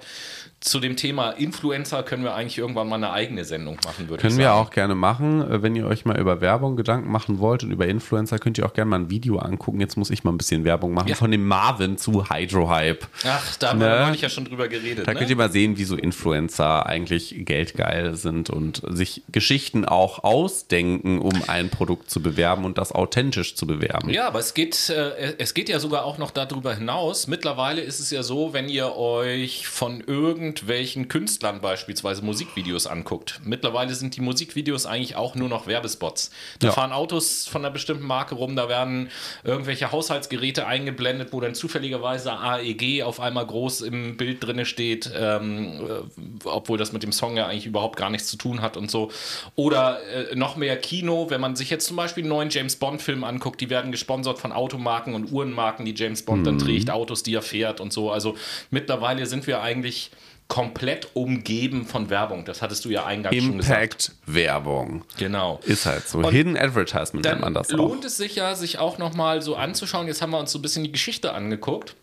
[0.60, 4.38] zu dem Thema Influencer können wir eigentlich irgendwann mal eine eigene Sendung machen, würde Können
[4.38, 5.42] wir auch gerne machen.
[5.42, 8.66] Äh, wenn ihr euch mal über Werbung Gedanken machen wollt und über Influencer, könnt ihr
[8.66, 9.80] auch gerne mal ein Video angucken.
[9.80, 11.14] Jetzt muss ich mal ein bisschen Werbung machen ja.
[11.14, 13.06] von dem Marvin zu Hydro Hype.
[13.24, 13.84] Ach, da haben ne?
[13.84, 15.06] wir neulich ja schon drüber geredet.
[15.06, 15.18] Da ne?
[15.18, 21.20] könnt ihr mal sehen, wie so Influencer eigentlich geldgeil sind und sich Geschichten auch ausdenken,
[21.20, 24.08] um ein Produkt zu bewerben und das authentisch zu bewerben.
[24.10, 27.26] Ja, aber es geht, äh, es geht ja sogar auch noch darüber hinaus.
[27.26, 33.40] Mittlerweile ist es ja so, wenn ihr euch von irgendeinem irgendwelchen Künstlern beispielsweise Musikvideos anguckt.
[33.44, 36.30] Mittlerweile sind die Musikvideos eigentlich auch nur noch Werbespots.
[36.58, 36.72] Da ja.
[36.72, 39.10] fahren Autos von einer bestimmten Marke rum, da werden
[39.44, 45.80] irgendwelche Haushaltsgeräte eingeblendet, wo dann zufälligerweise AEG auf einmal groß im Bild drin steht, ähm,
[45.80, 48.90] äh, obwohl das mit dem Song ja eigentlich überhaupt gar nichts zu tun hat und
[48.90, 49.10] so.
[49.54, 53.24] Oder äh, noch mehr Kino, wenn man sich jetzt zum Beispiel einen neuen James Bond-Film
[53.24, 56.44] anguckt, die werden gesponsert von Automarken und Uhrenmarken, die James Bond mhm.
[56.44, 58.10] dann trägt, Autos, die er fährt und so.
[58.10, 58.36] Also
[58.70, 60.10] mittlerweile sind wir eigentlich
[60.48, 62.44] komplett umgeben von Werbung.
[62.44, 64.12] Das hattest du ja eingangs Impact schon gesagt.
[64.26, 65.04] Impact-Werbung.
[65.18, 65.60] Genau.
[65.64, 66.18] Ist halt so.
[66.18, 67.76] Und Hidden Advertisement nennt man das auch.
[67.76, 70.06] lohnt es sich ja, sich auch nochmal so anzuschauen.
[70.06, 71.96] Jetzt haben wir uns so ein bisschen die Geschichte angeguckt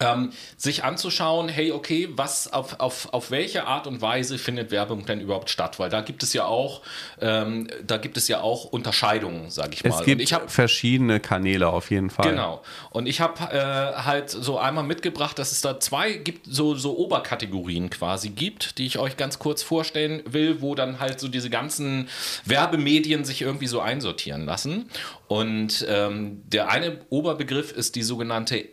[0.00, 5.06] ähm, sich anzuschauen, hey, okay, was auf, auf, auf welche Art und Weise findet Werbung
[5.06, 5.78] denn überhaupt statt?
[5.80, 6.82] Weil da gibt es ja auch,
[7.20, 9.98] ähm, da gibt es ja auch Unterscheidungen, sage ich mal.
[9.98, 12.30] Es gibt ich hab, verschiedene Kanäle auf jeden Fall.
[12.30, 12.62] Genau.
[12.90, 16.96] Und ich habe äh, halt so einmal mitgebracht, dass es da zwei gibt, so, so
[16.96, 21.50] Oberkategorien quasi gibt, die ich euch ganz kurz vorstellen will, wo dann halt so diese
[21.50, 22.08] ganzen
[22.44, 24.88] Werbemedien sich irgendwie so einsortieren lassen.
[25.26, 28.64] Und ähm, der eine Oberbegriff ist die sogenannte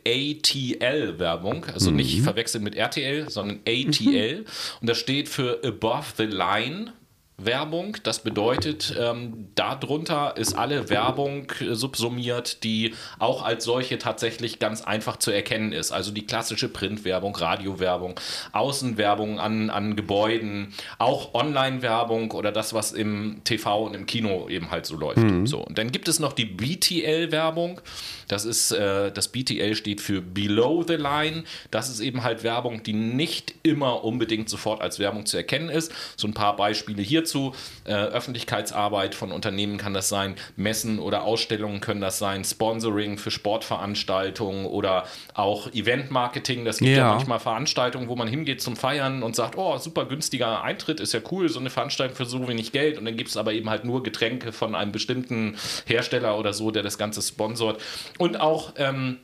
[1.15, 1.97] ATL-Werbung, also mhm.
[1.97, 4.39] nicht verwechseln mit RTL, sondern ATL.
[4.39, 4.45] Mhm.
[4.82, 6.93] Und das steht für Above the Line
[7.38, 7.97] Werbung.
[8.04, 15.17] Das bedeutet, ähm, darunter ist alle Werbung subsumiert, die auch als solche tatsächlich ganz einfach
[15.17, 15.91] zu erkennen ist.
[15.91, 18.17] Also die klassische Printwerbung, Radiowerbung,
[18.54, 24.71] Außenwerbung an, an Gebäuden, auch Online-Werbung oder das, was im TV und im Kino eben
[24.71, 25.17] halt so läuft.
[25.17, 25.45] Mhm.
[25.45, 25.60] So.
[25.60, 27.82] Und dann gibt es noch die BTL-Werbung.
[28.27, 31.43] Das ist, äh, das BTL steht für Below the Line.
[31.71, 35.91] Das ist eben halt Werbung, die nicht immer unbedingt sofort als Werbung zu erkennen ist.
[36.15, 37.53] So ein paar Beispiele hierzu.
[37.85, 43.31] Äh, Öffentlichkeitsarbeit von Unternehmen kann das sein, Messen oder Ausstellungen können das sein, Sponsoring für
[43.31, 46.65] Sportveranstaltungen oder auch Eventmarketing.
[46.65, 46.97] Das gibt ja.
[46.97, 51.13] ja manchmal Veranstaltungen, wo man hingeht zum Feiern und sagt, oh, super günstiger Eintritt, ist
[51.13, 52.97] ja cool, so eine Veranstaltung für so wenig Geld.
[52.97, 56.71] Und dann gibt es aber eben halt nur Getränke von einem bestimmten Hersteller oder so,
[56.71, 57.81] der das Ganze sponsort.
[58.17, 59.19] Und auch ähm,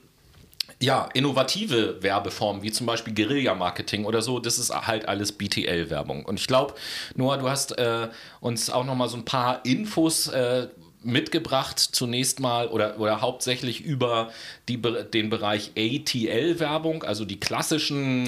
[0.82, 6.26] ja, innovative Werbeformen, wie zum Beispiel Guerilla-Marketing oder so, das ist halt alles BTL-Werbung.
[6.26, 6.74] Und ich glaube,
[7.16, 10.68] Noah, du hast äh, uns auch noch mal so ein paar Infos äh,
[11.04, 14.32] mitgebracht, zunächst mal oder, oder hauptsächlich über
[14.68, 18.28] die, den Bereich ATL-Werbung, also die klassischen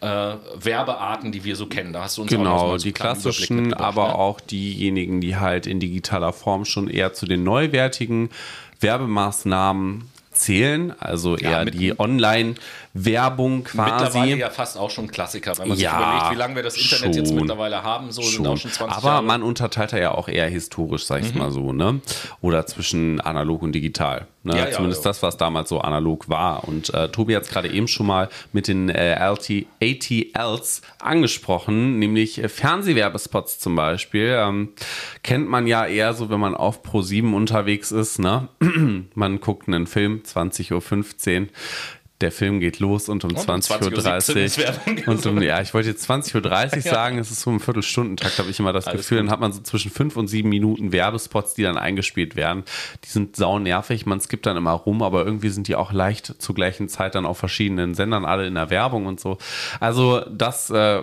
[0.00, 1.92] äh, Werbearten, die wir so kennen.
[1.92, 4.14] Da hast du uns genau, auch die klassischen, aber ne?
[4.14, 8.30] auch diejenigen, die halt in digitaler Form schon eher zu den neuwertigen
[8.80, 13.90] Werbemaßnahmen zählen, also ja, eher die Online-Werbung quasi.
[13.90, 16.76] Mittlerweile ja fast auch schon Klassiker, wenn man ja, sich überlegt, wie lange wir das
[16.76, 18.32] Internet schon, jetzt mittlerweile haben, so schon.
[18.32, 19.22] sind auch schon 20 Aber Jahre.
[19.22, 21.40] man unterteilt ja auch eher historisch, sag ich mhm.
[21.40, 22.00] mal so, ne?
[22.40, 24.26] Oder zwischen analog und digital.
[24.42, 24.56] Ne?
[24.56, 26.66] Ja, Zumindest ja, das, was damals so analog war.
[26.66, 31.98] Und äh, Tobi hat es gerade eben schon mal mit den äh, LT, ATLs angesprochen,
[31.98, 34.36] nämlich äh, Fernsehwerbespots zum Beispiel.
[34.38, 34.70] Ähm,
[35.22, 38.18] kennt man ja eher so, wenn man auf Pro7 unterwegs ist.
[38.18, 38.48] Ne?
[39.14, 41.46] man guckt einen Film, 20.15 Uhr
[42.20, 45.08] der Film geht los und um 20.30 Uhr.
[45.12, 48.50] Und um, ja, ich wollte jetzt 20.30 Uhr sagen, es ist so ein Viertelstundentakt, habe
[48.50, 49.18] ich immer das Alles Gefühl.
[49.18, 49.26] Gut.
[49.26, 52.64] Dann hat man so zwischen fünf und sieben Minuten Werbespots, die dann eingespielt werden.
[53.04, 56.40] Die sind sau nervig, man skippt dann immer rum, aber irgendwie sind die auch leicht
[56.40, 59.38] zur gleichen Zeit dann auf verschiedenen Sendern, alle in der Werbung und so.
[59.80, 61.02] Also das äh,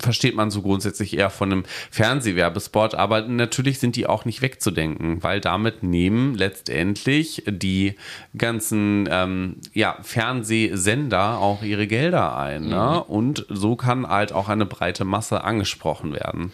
[0.00, 5.22] versteht man so grundsätzlich eher von einem Fernsehwerbespot, aber natürlich sind die auch nicht wegzudenken,
[5.22, 7.96] weil damit nehmen letztendlich die
[8.36, 12.68] ganzen ähm, ja, Fernsehsender auch ihre Gelder ein.
[12.68, 13.04] Ne?
[13.06, 13.12] Mhm.
[13.12, 16.52] Und so kann halt auch eine breite Masse angesprochen werden.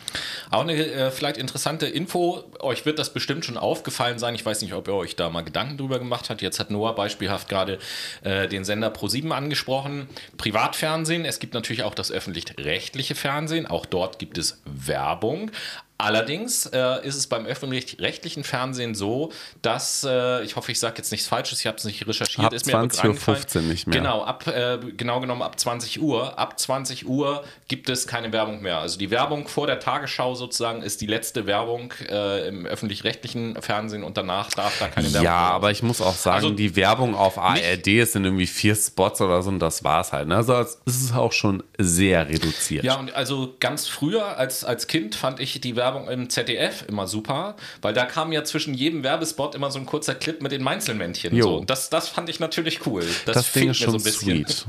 [0.51, 4.35] Auch eine äh, vielleicht interessante Info, euch wird das bestimmt schon aufgefallen sein.
[4.35, 6.41] Ich weiß nicht, ob ihr euch da mal Gedanken drüber gemacht habt.
[6.41, 7.79] Jetzt hat Noah beispielhaft gerade
[8.23, 10.09] äh, den Sender Pro7 angesprochen.
[10.39, 13.34] Privatfernsehen, es gibt natürlich auch das öffentlich-rechtliche Fernsehen.
[13.67, 15.51] Auch dort gibt es Werbung.
[15.97, 19.31] Allerdings äh, ist es beim öffentlich-rechtlichen Fernsehen so,
[19.63, 22.53] dass, äh, ich hoffe, ich sage jetzt nichts Falsches, ich habe es nicht recherchiert, ab
[22.53, 24.01] ist mir 20.15 Uhr nicht mehr.
[24.01, 26.37] Genau, ab, äh, genau genommen ab 20 Uhr.
[26.37, 28.79] Ab 20 Uhr gibt es keine Werbung mehr.
[28.79, 34.03] Also die Werbung vor der Tagesschau sozusagen ist die letzte Werbung äh, im öffentlich-rechtlichen Fernsehen
[34.03, 36.75] und danach darf da keine Werbung Ja, mehr aber ich muss auch sagen, Also, die
[36.75, 40.27] Werbung auf ARD es sind irgendwie vier Spots oder so und das war's halt.
[40.27, 40.37] Ne?
[40.37, 42.83] Also es ist auch schon sehr reduziert.
[42.83, 47.07] Ja, und also ganz früher als, als Kind fand ich die Werbung im ZDF immer
[47.07, 50.63] super, weil da kam ja zwischen jedem Werbespot immer so ein kurzer Clip mit den
[50.63, 51.35] Meinzelmännchen.
[51.35, 51.45] Jo.
[51.45, 51.65] So.
[51.65, 53.05] Das, das fand ich natürlich cool.
[53.27, 54.47] Das, das Ding ist mir schon so ein bisschen.
[54.47, 54.67] sweet.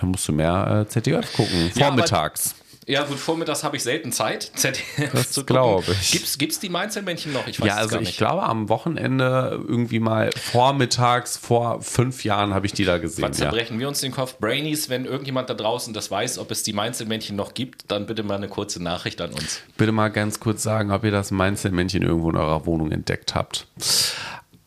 [0.00, 1.70] Ja, musst du mehr äh, ZDF gucken.
[1.76, 2.54] Vormittags.
[2.58, 2.65] Ja,
[3.04, 5.54] gut, vormittags habe ich selten Zeit, ZDF Das zu gucken.
[5.56, 6.12] glaub ich.
[6.12, 7.46] Gibt's, gibt's die Meinzelmännchen noch?
[7.48, 8.18] Ich weiß ja, es also gar ich nicht.
[8.18, 13.24] glaube, am Wochenende irgendwie mal vormittags, vor fünf Jahren habe ich die da gesehen.
[13.28, 13.44] Was Ja.
[13.46, 14.38] zerbrechen wir uns den Kopf?
[14.38, 18.22] Brainies, wenn irgendjemand da draußen das weiß, ob es die Meinzelmännchen noch gibt, dann bitte
[18.22, 19.60] mal eine kurze Nachricht an uns.
[19.76, 23.66] Bitte mal ganz kurz sagen, ob ihr das Mainzelmännchen irgendwo in eurer Wohnung entdeckt habt.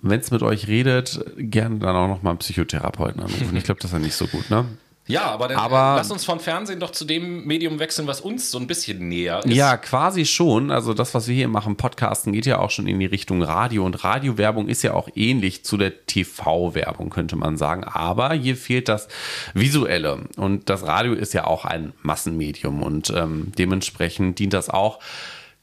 [0.01, 3.55] Wenn es mit euch redet, gerne dann auch noch mal einen Psychotherapeuten anrufen.
[3.55, 4.65] Ich glaube, das ist ja nicht so gut, ne?
[5.10, 8.22] Ja, aber dann Aber- äh, lass uns vom Fernsehen doch zu dem Medium wechseln, was
[8.22, 9.52] uns so ein bisschen näher ist.
[9.54, 10.69] Ja, quasi schon.
[10.69, 13.86] Also das, was wir hier machen, Podcasten, geht ja auch schon in die Richtung Radio.
[13.86, 17.84] Und Radiowerbung ist ja auch ähnlich zu der TV-Werbung, könnte man sagen.
[17.84, 19.08] Aber hier fehlt das
[19.56, 20.26] Visuelle.
[20.38, 22.84] Und das Radio ist ja auch ein Massenmedium.
[22.84, 25.00] Und ähm, dementsprechend dient das auch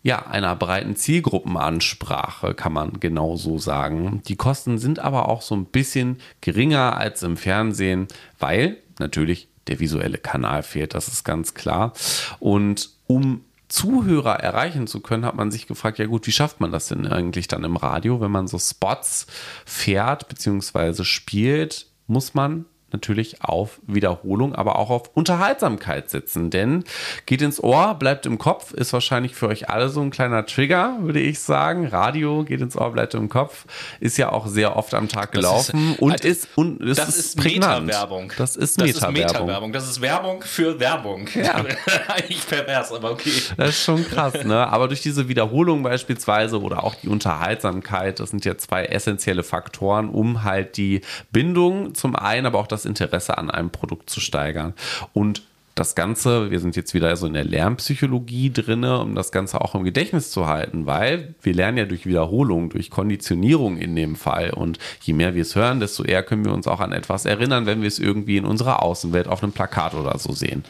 [0.02, 4.22] ja, einer breiten Zielgruppenansprache, kann man genauso sagen.
[4.28, 8.06] Die Kosten sind aber auch so ein bisschen geringer als im Fernsehen,
[8.38, 11.92] weil natürlich der visuelle Kanal fehlt, das ist ganz klar.
[12.38, 16.70] Und um Zuhörer erreichen zu können, hat man sich gefragt, ja gut, wie schafft man
[16.70, 19.26] das denn eigentlich dann im Radio, wenn man so Spots
[19.64, 21.02] fährt bzw.
[21.02, 26.50] spielt, muss man natürlich auf Wiederholung, aber auch auf Unterhaltsamkeit setzen.
[26.50, 26.84] Denn
[27.26, 30.96] geht ins Ohr, bleibt im Kopf, ist wahrscheinlich für euch alle so ein kleiner Trigger,
[31.00, 31.86] würde ich sagen.
[31.86, 33.66] Radio geht ins Ohr, bleibt im Kopf,
[34.00, 36.96] ist ja auch sehr oft am Tag Das gelaufen ist- und Alter, ist und es
[36.96, 37.44] Das ist, ist.
[37.44, 38.32] Meta-Werbung.
[38.38, 39.12] Das ist Das ist Meta-Werbung.
[39.46, 39.72] Meta-Werbung.
[39.72, 41.28] Das ist Werbung für Werbung.
[41.34, 41.56] Ja.
[42.08, 43.30] Eigentlich pervers, aber okay.
[43.56, 44.66] Das ist schon krass, ne?
[44.68, 50.08] Aber durch diese Wiederholung beispielsweise oder auch die Unterhaltsamkeit, das sind ja zwei essentielle Faktoren,
[50.08, 54.74] um halt die Bindung zum einen, aber auch das Interesse an einem Produkt zu steigern.
[55.12, 55.42] Und
[55.76, 59.74] das Ganze, wir sind jetzt wieder so in der Lernpsychologie drinne, um das Ganze auch
[59.74, 64.50] im Gedächtnis zu halten, weil wir lernen ja durch Wiederholung, durch Konditionierung in dem Fall.
[64.50, 67.66] Und je mehr wir es hören, desto eher können wir uns auch an etwas erinnern,
[67.66, 70.64] wenn wir es irgendwie in unserer Außenwelt auf einem Plakat oder so sehen.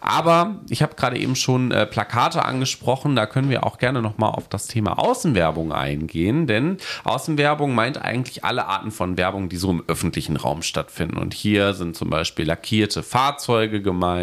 [0.00, 4.32] Aber ich habe gerade eben schon äh, Plakate angesprochen, da können wir auch gerne nochmal
[4.32, 9.70] auf das Thema Außenwerbung eingehen, denn Außenwerbung meint eigentlich alle Arten von Werbung, die so
[9.70, 11.18] im öffentlichen Raum stattfinden.
[11.18, 14.21] Und hier sind zum Beispiel lackierte Fahrzeuge gemeint,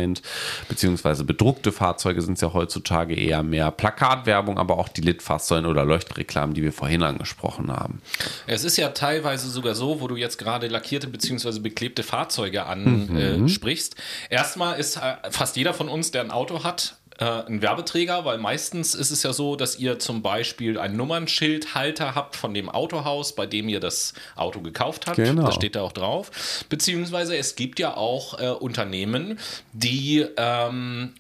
[0.68, 3.72] beziehungsweise bedruckte Fahrzeuge sind es ja heutzutage eher mehr.
[3.72, 8.02] Plakatwerbung, aber auch die Litfaßsäulen oder Leuchtreklamen, die wir vorhin angesprochen haben.
[8.48, 11.60] Es ist ja teilweise sogar so, wo du jetzt gerade lackierte bzw.
[11.60, 13.96] beklebte Fahrzeuge ansprichst.
[14.30, 18.38] Erstmal ist äh, fast jeder von uns, der ein Auto hat, äh, ein Werbeträger, weil
[18.38, 23.36] meistens ist es ja so, dass ihr zum Beispiel ein Nummernschildhalter habt von dem Autohaus,
[23.36, 25.18] bei dem ihr das Auto gekauft habt.
[25.18, 25.46] Genau.
[25.46, 26.32] Das steht da auch drauf.
[26.70, 29.38] Beziehungsweise es gibt ja auch äh, Unternehmen,
[29.74, 31.14] die ähm,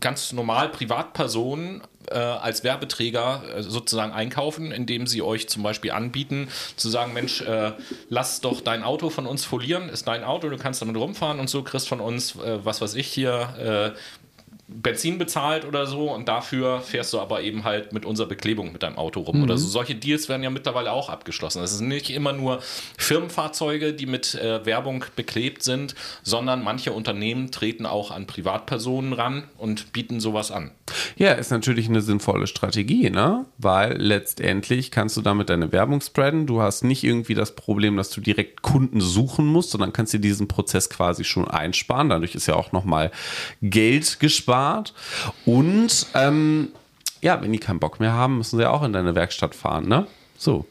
[0.00, 6.48] ganz normal Privatpersonen äh, als Werbeträger äh, sozusagen einkaufen, indem sie euch zum Beispiel anbieten,
[6.76, 7.72] zu sagen, Mensch, äh,
[8.08, 11.48] lass doch dein Auto von uns folieren, ist dein Auto, du kannst damit rumfahren und
[11.48, 13.98] so, kriegst von uns, äh, was weiß ich hier, äh,
[14.74, 18.82] Benzin bezahlt oder so und dafür fährst du aber eben halt mit unserer Beklebung mit
[18.82, 19.68] deinem Auto rum oder so.
[19.68, 21.62] Solche Deals werden ja mittlerweile auch abgeschlossen.
[21.62, 22.60] Es sind nicht immer nur
[22.98, 29.44] Firmenfahrzeuge, die mit äh, Werbung beklebt sind, sondern manche Unternehmen treten auch an Privatpersonen ran
[29.58, 30.70] und bieten sowas an.
[31.16, 33.46] Ja, ist natürlich eine sinnvolle Strategie, ne?
[33.58, 36.46] Weil letztendlich kannst du damit deine Werbung spreaden.
[36.46, 40.20] Du hast nicht irgendwie das Problem, dass du direkt Kunden suchen musst, sondern kannst dir
[40.20, 42.08] diesen Prozess quasi schon einsparen.
[42.08, 43.10] Dadurch ist ja auch nochmal
[43.60, 44.61] Geld gespart.
[45.44, 46.68] Und ähm,
[47.20, 50.06] ja, wenn die keinen Bock mehr haben, müssen sie auch in deine Werkstatt fahren, ne?
[50.36, 50.66] So.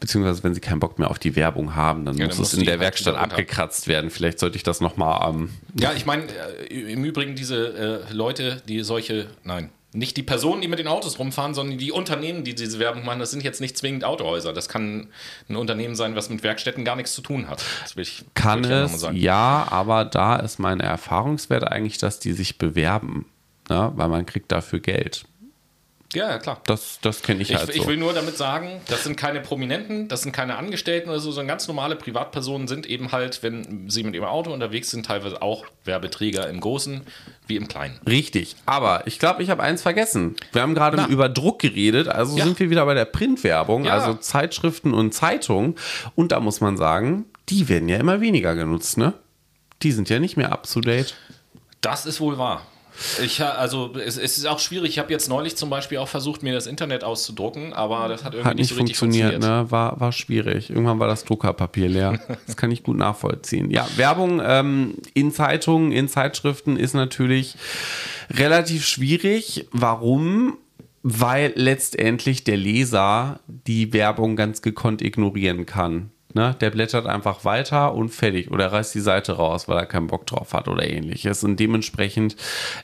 [0.00, 2.54] Beziehungsweise, wenn sie keinen Bock mehr auf die Werbung haben, dann Ja, muss dann es
[2.54, 4.10] in der Werkstatt abgekratzt werden.
[4.10, 6.24] Vielleicht sollte ich das nochmal ähm, Ja, ich meine,
[6.68, 10.88] äh, im Übrigen diese äh, Leute, die solche, nein, nicht die Personen, die mit den
[10.88, 14.52] Autos rumfahren, sondern die Unternehmen, die diese Werbung machen, das sind jetzt nicht zwingend Autohäuser.
[14.52, 15.08] Das kann
[15.48, 17.62] ein Unternehmen sein, was mit Werkstätten gar nichts zu tun hat.
[17.82, 19.16] Das will ich, Kann will ich es, sagen.
[19.16, 23.26] ja, aber da ist mein Erfahrungswert eigentlich, dass die sich bewerben,
[23.68, 23.92] ne?
[23.94, 25.26] weil man kriegt dafür Geld.
[26.14, 26.60] Ja, ja, klar.
[26.66, 27.80] Das, das kenne ich, Ich, halt so.
[27.80, 31.30] ich will nur damit sagen, das sind keine Prominenten, das sind keine Angestellten oder so,
[31.32, 35.42] sondern ganz normale Privatpersonen sind eben halt, wenn sie mit ihrem Auto unterwegs sind, teilweise
[35.42, 37.02] auch Werbeträger im Großen
[37.46, 37.98] wie im Kleinen.
[38.08, 40.36] Richtig, aber ich glaube, ich habe eins vergessen.
[40.52, 42.44] Wir haben gerade über Druck geredet, also Ja.
[42.44, 43.94] sind wir wieder bei der Printwerbung, Ja.
[43.94, 45.74] also Zeitschriften und Zeitungen.
[46.14, 49.14] Und da muss man sagen, die werden ja immer weniger genutzt, ne?
[49.82, 51.14] Die sind ja nicht mehr up to date.
[51.80, 52.62] Das ist wohl wahr.
[53.22, 54.90] Ich, also es, es ist auch schwierig.
[54.90, 58.34] Ich habe jetzt neulich zum Beispiel auch versucht, mir das Internet auszudrucken, aber das hat
[58.34, 59.66] irgendwie Hat nicht so richtig funktioniert, ne?
[59.70, 60.70] War, war schwierig.
[60.70, 62.20] Irgendwann war das Druckerpapier leer.
[62.46, 63.70] Das kann ich gut nachvollziehen.
[63.70, 67.56] Ja, Werbung ähm, in Zeitungen, in Zeitschriften ist natürlich
[68.30, 69.66] relativ schwierig.
[69.72, 70.58] Warum?
[71.02, 76.10] Weil letztendlich der Leser die Werbung ganz gekonnt ignorieren kann.
[76.34, 76.56] Ne?
[76.60, 78.50] Der blättert einfach weiter und fertig.
[78.50, 81.44] Oder reißt die Seite raus, weil er keinen Bock drauf hat oder ähnliches.
[81.44, 82.36] Und dementsprechend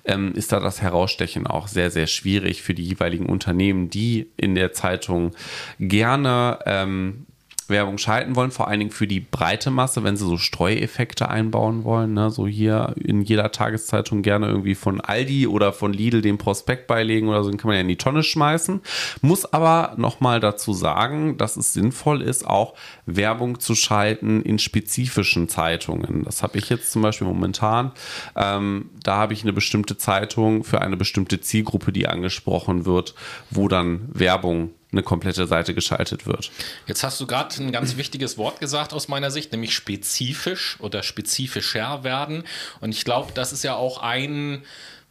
[0.05, 4.55] ähm, ist da das Herausstechen auch sehr, sehr schwierig für die jeweiligen Unternehmen, die in
[4.55, 5.33] der Zeitung
[5.79, 7.27] gerne ähm,
[7.71, 11.85] Werbung schalten wollen, vor allen Dingen für die breite Masse, wenn sie so Streueffekte einbauen
[11.85, 12.15] wollen.
[12.15, 12.31] Ne?
[12.31, 17.29] So hier in jeder Tageszeitung gerne irgendwie von Aldi oder von Lidl den Prospekt beilegen
[17.29, 18.81] oder so, den kann man ja in die Tonne schmeißen.
[19.23, 22.75] Muss aber nochmal dazu sagen, dass es sinnvoll ist, auch
[23.07, 26.25] Werbung zu schalten in spezifischen Zeitungen.
[26.25, 27.93] Das habe ich jetzt zum Beispiel momentan.
[28.37, 33.15] Ähm, da habe ich eine bestimmte Zeitung für eine bestimmte Zielgruppe, die angesprochen wird,
[33.51, 36.51] wo dann Werbung eine komplette Seite geschaltet wird.
[36.87, 41.03] Jetzt hast du gerade ein ganz wichtiges Wort gesagt aus meiner Sicht, nämlich spezifisch oder
[41.03, 42.45] spezifischer werden.
[42.81, 44.63] Und ich glaube, das ist ja auch ein,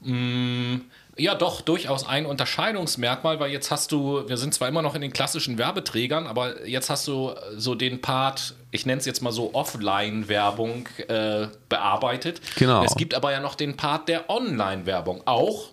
[0.01, 0.81] mh,
[1.17, 5.01] ja doch, durchaus ein Unterscheidungsmerkmal, weil jetzt hast du, wir sind zwar immer noch in
[5.01, 9.31] den klassischen Werbeträgern, aber jetzt hast du so den Part, ich nenne es jetzt mal
[9.31, 12.41] so Offline-Werbung äh, bearbeitet.
[12.55, 12.83] Genau.
[12.83, 15.23] Es gibt aber ja noch den Part der Online-Werbung.
[15.25, 15.69] Auch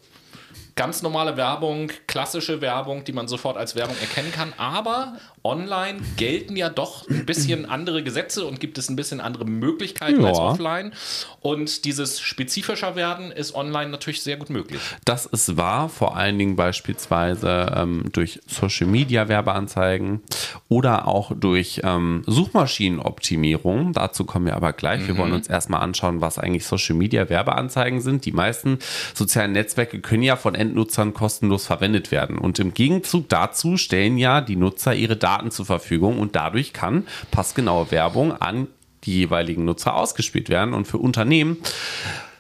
[0.77, 4.53] ganz normale Werbung, klassische Werbung, die man sofort als Werbung erkennen kann.
[4.59, 9.45] Aber online gelten ja doch ein bisschen andere Gesetze und gibt es ein bisschen andere
[9.45, 10.29] Möglichkeiten Ja.
[10.29, 10.93] als offline.
[11.41, 14.81] Und dieses spezifischer werden ist online natürlich sehr gut möglich.
[15.05, 20.23] Das ist wahr, vor allen Dingen beispielsweise ähm, durch Social Media Werbeanzeigen
[20.69, 23.93] oder auch durch ähm, Suchmaschinenoptimierung.
[23.93, 25.07] Dazu kommen wir aber gleich.
[25.07, 28.25] Wir wollen uns erstmal anschauen, was eigentlich Social Media Werbeanzeigen sind.
[28.25, 28.79] Die meisten
[29.15, 32.39] sozialen Netzwerke können ja von Endnutzern kostenlos verwendet werden.
[32.39, 37.07] Und im Gegenzug dazu stellen ja die Nutzer ihre Daten zur Verfügung und dadurch kann
[37.31, 38.69] passgenaue Werbung an
[39.05, 40.75] die jeweiligen Nutzer ausgespielt werden.
[40.75, 41.59] Und für Unternehmen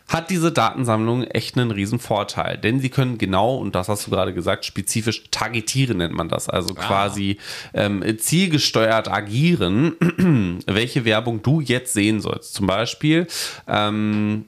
[0.09, 4.11] hat diese Datensammlung echt einen riesen Vorteil, denn sie können genau, und das hast du
[4.11, 7.38] gerade gesagt, spezifisch targetieren nennt man das, also quasi
[7.74, 9.96] ähm, zielgesteuert agieren,
[10.66, 12.54] welche Werbung du jetzt sehen sollst.
[12.54, 13.26] Zum Beispiel
[13.66, 14.44] ähm,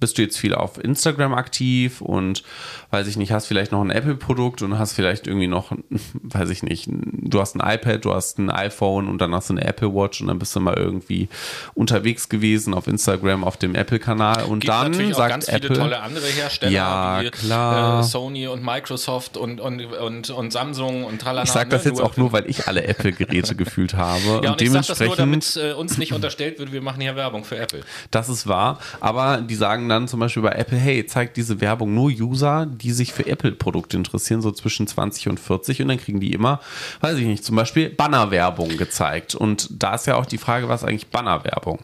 [0.00, 2.44] bist du jetzt viel auf Instagram aktiv und
[2.90, 5.72] weiß ich nicht, hast vielleicht noch ein Apple-Produkt und hast vielleicht irgendwie noch,
[6.22, 9.54] weiß ich nicht, du hast ein iPad, du hast ein iPhone und dann hast du
[9.54, 11.28] eine Apple Watch und dann bist du mal irgendwie
[11.74, 15.68] unterwegs gewesen auf Instagram auf dem Apple-Kanal und Gibt dann natürlich auch sagt ganz Apple,
[15.68, 18.00] viele tolle andere Hersteller, Ja, wie klar.
[18.00, 21.42] Äh, Sony und Microsoft und, und, und, und Samsung und tralala.
[21.42, 21.90] ich sage das ne?
[21.90, 25.00] jetzt auch nur, weil ich alle Apple-Geräte gefühlt habe Ja, und, und ich sag das
[25.00, 27.82] nur, dementsprechend damit äh, uns nicht unterstellt wird, wir machen hier Werbung für Apple.
[28.10, 31.94] Das ist wahr, aber die sagen dann zum Beispiel bei Apple, hey, zeigt diese Werbung
[31.94, 36.20] nur User, die sich für Apple-Produkte interessieren, so zwischen 20 und 40 und dann kriegen
[36.20, 36.60] die immer,
[37.00, 40.84] weiß ich nicht, zum Beispiel Bannerwerbung gezeigt und da ist ja auch die Frage, was
[40.84, 41.80] eigentlich Bannerwerbung?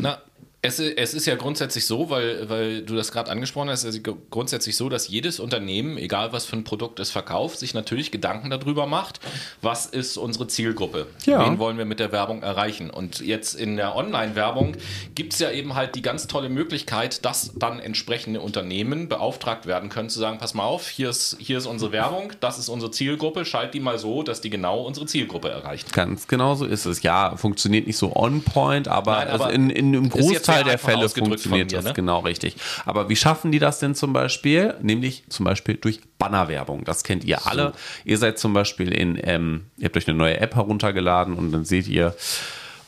[0.00, 0.18] Na,
[0.64, 4.08] es, es ist ja grundsätzlich so, weil, weil du das gerade angesprochen hast, es ist
[4.30, 8.48] grundsätzlich so, dass jedes Unternehmen, egal was für ein Produkt es verkauft, sich natürlich Gedanken
[8.48, 9.18] darüber macht,
[9.60, 11.08] was ist unsere Zielgruppe?
[11.26, 11.44] Ja.
[11.44, 12.90] Wen wollen wir mit der Werbung erreichen?
[12.90, 14.76] Und jetzt in der Online-Werbung
[15.16, 19.88] gibt es ja eben halt die ganz tolle Möglichkeit, dass dann entsprechende Unternehmen beauftragt werden
[19.88, 22.92] können, zu sagen, pass mal auf, hier ist, hier ist unsere Werbung, das ist unsere
[22.92, 25.92] Zielgruppe, schalt die mal so, dass die genau unsere Zielgruppe erreicht.
[25.92, 27.02] Ganz genau so ist es.
[27.02, 30.64] Ja, funktioniert nicht so on point, aber, Nein, aber also in, in einem jetzt Großteil
[30.64, 31.92] der Fälle funktioniert mir, das ne?
[31.94, 32.56] genau richtig.
[32.84, 34.74] Aber wie schaffen die das denn zum Beispiel?
[34.82, 36.84] Nämlich zum Beispiel durch Bannerwerbung.
[36.84, 37.72] Das kennt ihr alle.
[38.04, 41.64] Ihr seid zum Beispiel in, ähm, ihr habt euch eine neue App heruntergeladen und dann
[41.64, 42.14] seht ihr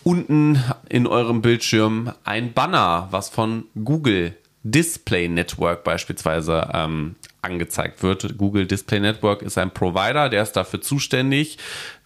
[0.03, 8.38] unten in eurem Bildschirm ein Banner, was von Google Display Network beispielsweise ähm, angezeigt wird.
[8.38, 11.59] Google Display Network ist ein Provider, der ist dafür zuständig,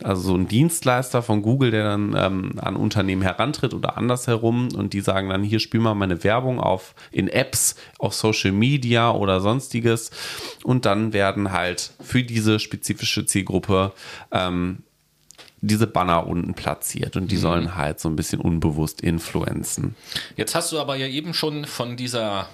[0.03, 4.68] also so ein Dienstleister von Google, der dann ähm, an Unternehmen herantritt oder andersherum.
[4.74, 9.11] Und die sagen dann, hier spiel mal meine Werbung auf in Apps, auf Social Media
[9.12, 10.11] oder sonstiges.
[10.64, 13.92] Und dann werden halt für diese spezifische Zielgruppe
[14.33, 14.83] ähm,
[15.61, 17.16] diese Banner unten platziert.
[17.16, 19.94] Und die sollen halt so ein bisschen unbewusst influenzen.
[20.37, 22.48] Jetzt hast du aber ja eben schon von dieser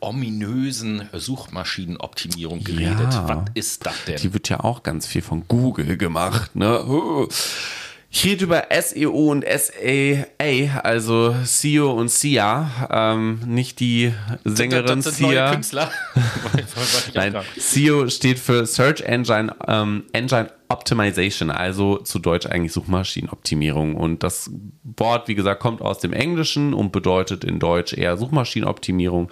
[0.00, 3.12] ominösen Suchmaschinenoptimierung geredet.
[3.12, 3.28] Ja.
[3.28, 4.16] Was ist das denn?
[4.16, 7.28] Die wird ja auch ganz viel von Google gemacht, ne?
[8.08, 14.12] Ich rede über SEO und SAA, also SEO und SIA, ähm, nicht die
[14.44, 15.90] Sängerin das, das neue Sia.
[17.14, 23.94] Nein, SEO steht für Search Engine, ähm, Engine Optimization, also zu Deutsch eigentlich Suchmaschinenoptimierung.
[23.94, 24.50] Und das
[24.82, 29.30] Wort, wie gesagt, kommt aus dem Englischen und bedeutet in Deutsch eher Suchmaschinenoptimierung.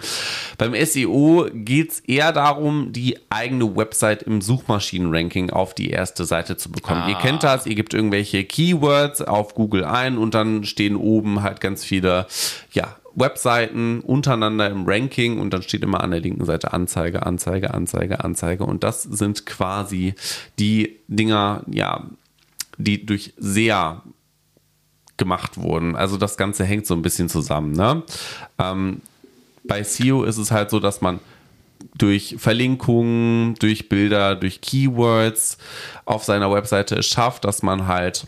[0.57, 6.57] Beim SEO geht es eher darum, die eigene Website im Suchmaschinenranking auf die erste Seite
[6.57, 7.01] zu bekommen.
[7.03, 7.09] Ah.
[7.09, 11.59] Ihr kennt das, ihr gebt irgendwelche Keywords auf Google ein und dann stehen oben halt
[11.59, 12.27] ganz viele,
[12.71, 17.73] ja, Webseiten untereinander im Ranking und dann steht immer an der linken Seite Anzeige, Anzeige,
[17.73, 20.13] Anzeige, Anzeige und das sind quasi
[20.59, 22.05] die Dinger, ja,
[22.77, 24.03] die durch SEA
[25.17, 25.95] gemacht wurden.
[25.95, 27.71] Also das Ganze hängt so ein bisschen zusammen.
[27.71, 28.03] Ne?
[28.59, 29.01] Ähm,
[29.63, 31.19] bei SEO ist es halt so, dass man
[31.97, 35.57] durch Verlinkungen, durch Bilder, durch Keywords
[36.03, 38.27] auf seiner Webseite es schafft, dass man halt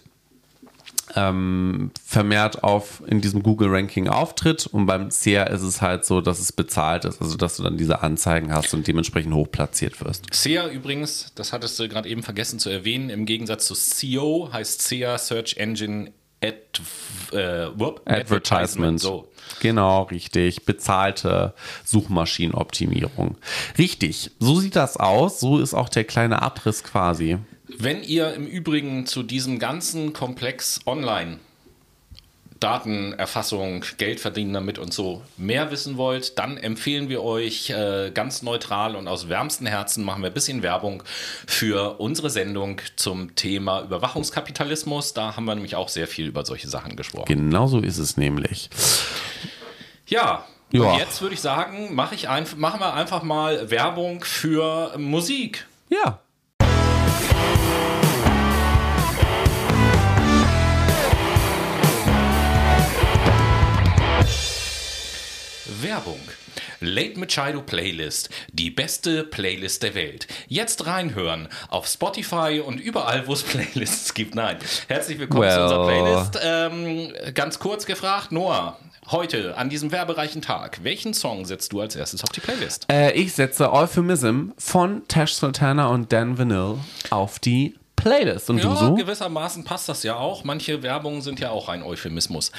[1.15, 4.67] ähm, vermehrt auf in diesem Google-Ranking auftritt.
[4.67, 7.77] Und beim SEA ist es halt so, dass es bezahlt ist, also dass du dann
[7.77, 10.25] diese Anzeigen hast und dementsprechend hoch platziert wirst.
[10.33, 14.81] SEA übrigens, das hattest du gerade eben vergessen zu erwähnen, im Gegensatz zu SEO heißt
[14.81, 16.11] SEA Search Engine
[16.43, 16.57] Ad,
[17.31, 18.99] äh, whoop, Advertisement.
[18.99, 19.27] So.
[19.59, 20.65] Genau, richtig.
[20.65, 23.37] Bezahlte Suchmaschinenoptimierung.
[23.77, 24.31] Richtig.
[24.39, 25.39] So sieht das aus.
[25.39, 27.39] So ist auch der kleine Abriss quasi.
[27.67, 31.39] Wenn ihr im Übrigen zu diesem ganzen Komplex online
[32.59, 38.41] Datenerfassung, Geld verdienen damit und so mehr wissen wollt, dann empfehlen wir euch äh, ganz
[38.41, 41.03] neutral und aus wärmsten Herzen machen wir ein bisschen Werbung
[41.45, 45.13] für unsere Sendung zum Thema Überwachungskapitalismus.
[45.13, 47.25] Da haben wir nämlich auch sehr viel über solche Sachen gesprochen.
[47.27, 48.69] Genau so ist es nämlich.
[50.07, 50.45] Ja.
[50.71, 50.81] Ja.
[50.81, 55.67] Und jetzt würde ich sagen, mach ich einf- machen wir einfach mal Werbung für Musik.
[55.89, 56.21] Ja.
[65.81, 66.19] Werbung.
[66.79, 70.27] Late Machado Playlist, die beste Playlist der Welt.
[70.47, 74.35] Jetzt reinhören auf Spotify und überall, wo es Playlists gibt.
[74.35, 74.57] Nein,
[74.87, 75.55] herzlich willkommen Well.
[75.55, 76.39] zu unserer Playlist.
[76.43, 78.79] Ähm, ganz kurz gefragt, Noah,
[79.11, 82.85] heute an diesem werbereichen Tag, welchen Song setzt du als erstes auf die Playlist?
[82.91, 86.77] Äh, ich setze Euphemism von Tash Sultana und Dan Vanille
[87.09, 88.49] auf die Playlist.
[88.49, 88.93] Und Ja, du so?
[88.95, 90.43] gewissermaßen passt das ja auch.
[90.43, 92.51] Manche Werbungen sind ja auch ein Euphemismus.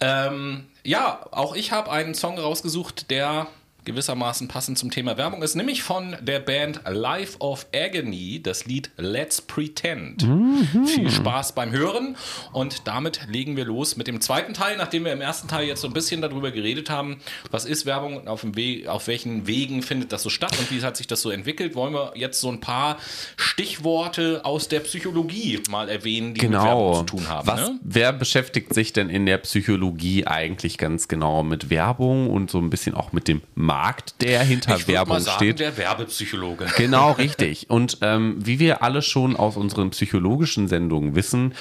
[0.00, 3.46] Ähm, ja, auch ich habe einen Song rausgesucht, der
[3.86, 8.90] gewissermaßen passend zum Thema Werbung ist, nämlich von der Band Life of Agony, das Lied
[8.98, 10.26] Let's Pretend.
[10.26, 10.86] Mhm.
[10.86, 12.16] Viel Spaß beim Hören
[12.52, 15.80] und damit legen wir los mit dem zweiten Teil, nachdem wir im ersten Teil jetzt
[15.80, 17.16] so ein bisschen darüber geredet haben,
[17.50, 20.70] was ist Werbung und auf, dem Weg, auf welchen Wegen findet das so statt und
[20.70, 22.98] wie hat sich das so entwickelt, wollen wir jetzt so ein paar
[23.36, 26.98] Stichworte aus der Psychologie mal erwähnen, die mit Werbung Genau.
[26.98, 27.46] zu tun haben.
[27.46, 27.78] Was, Ne?
[27.82, 32.68] Wer beschäftigt sich denn in der Psychologie eigentlich ganz genau mit Werbung und so ein
[32.70, 33.40] bisschen auch mit dem
[33.76, 35.60] Markt, der hinter Ich Werbung mal sagen, steht?
[35.60, 36.66] der Werbepsychologe.
[36.76, 37.68] Genau, richtig.
[37.68, 41.52] Und ähm, wie wir alle schon aus unseren psychologischen Sendungen wissen,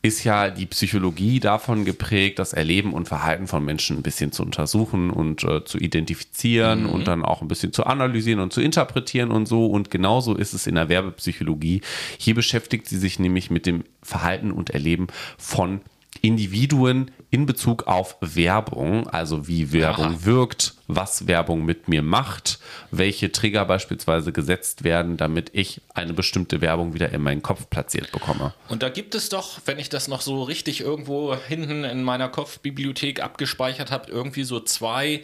[0.00, 4.42] ist ja die Psychologie davon geprägt, das Erleben und Verhalten von Menschen ein bisschen zu
[4.44, 9.30] untersuchen und äh, zu identifizieren und dann auch ein bisschen zu analysieren und zu interpretieren
[9.30, 9.66] und so.
[9.66, 11.82] Und genauso ist es in der Werbepsychologie.
[12.16, 15.80] Hier beschäftigt sie sich nämlich mit dem Verhalten und Erleben von
[16.22, 20.24] Individuen in Bezug auf Werbung, also wie Werbung Aha.
[20.24, 22.58] wirkt, was Werbung mit mir macht,
[22.90, 28.10] welche Trigger beispielsweise gesetzt werden, damit ich eine bestimmte Werbung wieder in meinen Kopf platziert
[28.10, 28.54] bekomme.
[28.68, 32.28] Und da gibt es doch, wenn ich das noch so richtig irgendwo hinten in meiner
[32.30, 35.22] Kopfbibliothek abgespeichert habe, irgendwie so zwei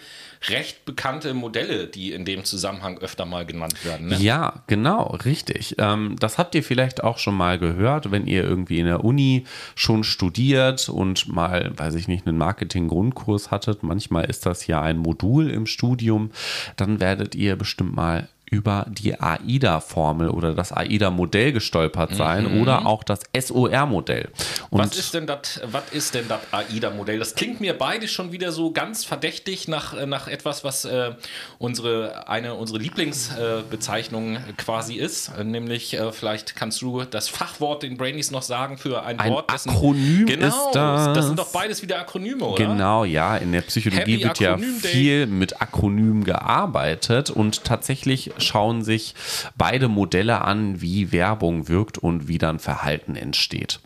[0.51, 4.09] recht bekannte Modelle, die in dem Zusammenhang öfter mal genannt werden.
[4.09, 4.17] Ne?
[4.17, 5.77] Ja, genau, richtig.
[5.79, 9.45] Ähm, das habt ihr vielleicht auch schon mal gehört, wenn ihr irgendwie in der Uni
[9.75, 13.83] schon studiert und mal, weiß ich nicht, einen Marketing-Grundkurs hattet.
[13.83, 16.31] Manchmal ist das ja ein Modul im Studium.
[16.77, 23.03] Dann werdet ihr bestimmt mal über die AIDA-Formel oder das AIDA-Modell gestolpert sein oder auch
[23.03, 24.29] das SOR-Modell.
[24.71, 27.19] Was ist denn das, was ist denn das AIDA-Modell?
[27.19, 31.15] Das klingt mir beide schon wieder so ganz verdächtig nach, nach etwas, was äh,
[31.59, 35.37] unsere, eine unserer Lieblingsbezeichnungen äh, quasi ist.
[35.43, 39.53] Nämlich, äh, vielleicht kannst du das Fachwort den Brainies noch sagen für ein, Ein Wort,
[39.53, 39.71] dessen.
[39.71, 41.13] Akronym genau, ist das.
[41.13, 42.65] Das sind doch beides wieder Akronyme, oder?
[42.65, 43.37] Genau, ja.
[43.37, 44.93] In der Psychologie Happy wird ja Akronym Day.
[44.93, 49.15] viel mit Akronymen gearbeitet und tatsächlich schauen sich
[49.57, 53.81] beide Modelle an, wie Werbung wirkt und wie dann Verhalten entsteht.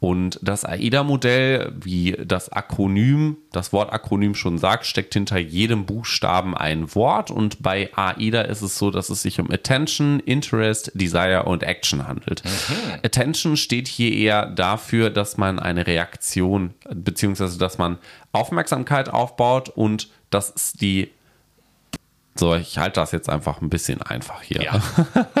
[0.00, 6.56] Und das AIDA-Modell, wie das Akronym, das Wort Akronym schon sagt, steckt hinter jedem Buchstaben
[6.56, 7.30] ein Wort.
[7.30, 12.06] Und bei AIDA ist es so, dass es sich um Attention, Interest, Desire und Action
[12.06, 12.44] handelt.
[12.44, 12.94] Mhm.
[13.04, 17.98] Attention steht hier eher dafür, dass man eine Reaktion, beziehungsweise dass man
[18.32, 21.10] Aufmerksamkeit aufbaut und dass die
[22.34, 24.62] so, ich halte das jetzt einfach ein bisschen einfach hier.
[24.62, 24.82] Ja.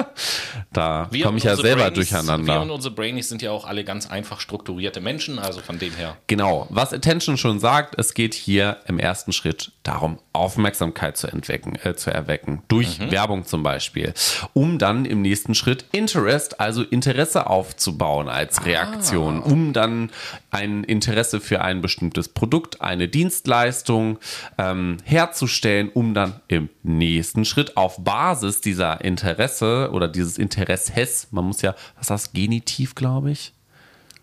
[0.72, 2.54] da komme ich ja selber Brainies, durcheinander.
[2.54, 5.94] Wir und unsere Brainies sind ja auch alle ganz einfach strukturierte Menschen, also von dem
[5.94, 6.18] her.
[6.26, 6.66] Genau.
[6.68, 11.94] Was Attention schon sagt, es geht hier im ersten Schritt darum, Aufmerksamkeit zu, entwecken, äh,
[11.94, 12.62] zu erwecken.
[12.68, 13.10] Durch mhm.
[13.10, 14.14] Werbung zum Beispiel.
[14.52, 19.42] Um dann im nächsten Schritt Interest, also Interesse aufzubauen als Reaktion.
[19.42, 19.46] Ah.
[19.46, 20.10] Um dann
[20.50, 24.18] ein Interesse für ein bestimmtes Produkt, eine Dienstleistung
[24.58, 31.44] ähm, herzustellen, um dann im nächsten Schritt auf Basis dieser Interesse oder dieses Interesses, man
[31.46, 33.52] muss ja, was heißt Genitiv, glaube ich?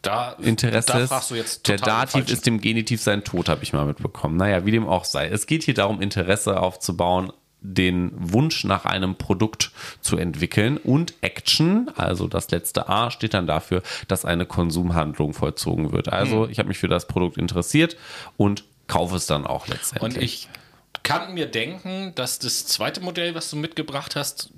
[0.01, 3.73] Da, Interesse da fragst du jetzt Der Dativ ist dem Genitiv sein Tod, habe ich
[3.73, 4.37] mal mitbekommen.
[4.37, 5.27] Naja, wie dem auch sei.
[5.27, 11.91] Es geht hier darum, Interesse aufzubauen, den Wunsch nach einem Produkt zu entwickeln und Action,
[11.97, 16.07] also das letzte A, steht dann dafür, dass eine Konsumhandlung vollzogen wird.
[16.07, 16.51] Also hm.
[16.51, 17.97] ich habe mich für das Produkt interessiert
[18.37, 20.15] und kaufe es dann auch letztendlich.
[20.15, 20.49] Und ich
[21.09, 24.51] kann mir denken, dass das zweite Modell, was du mitgebracht hast,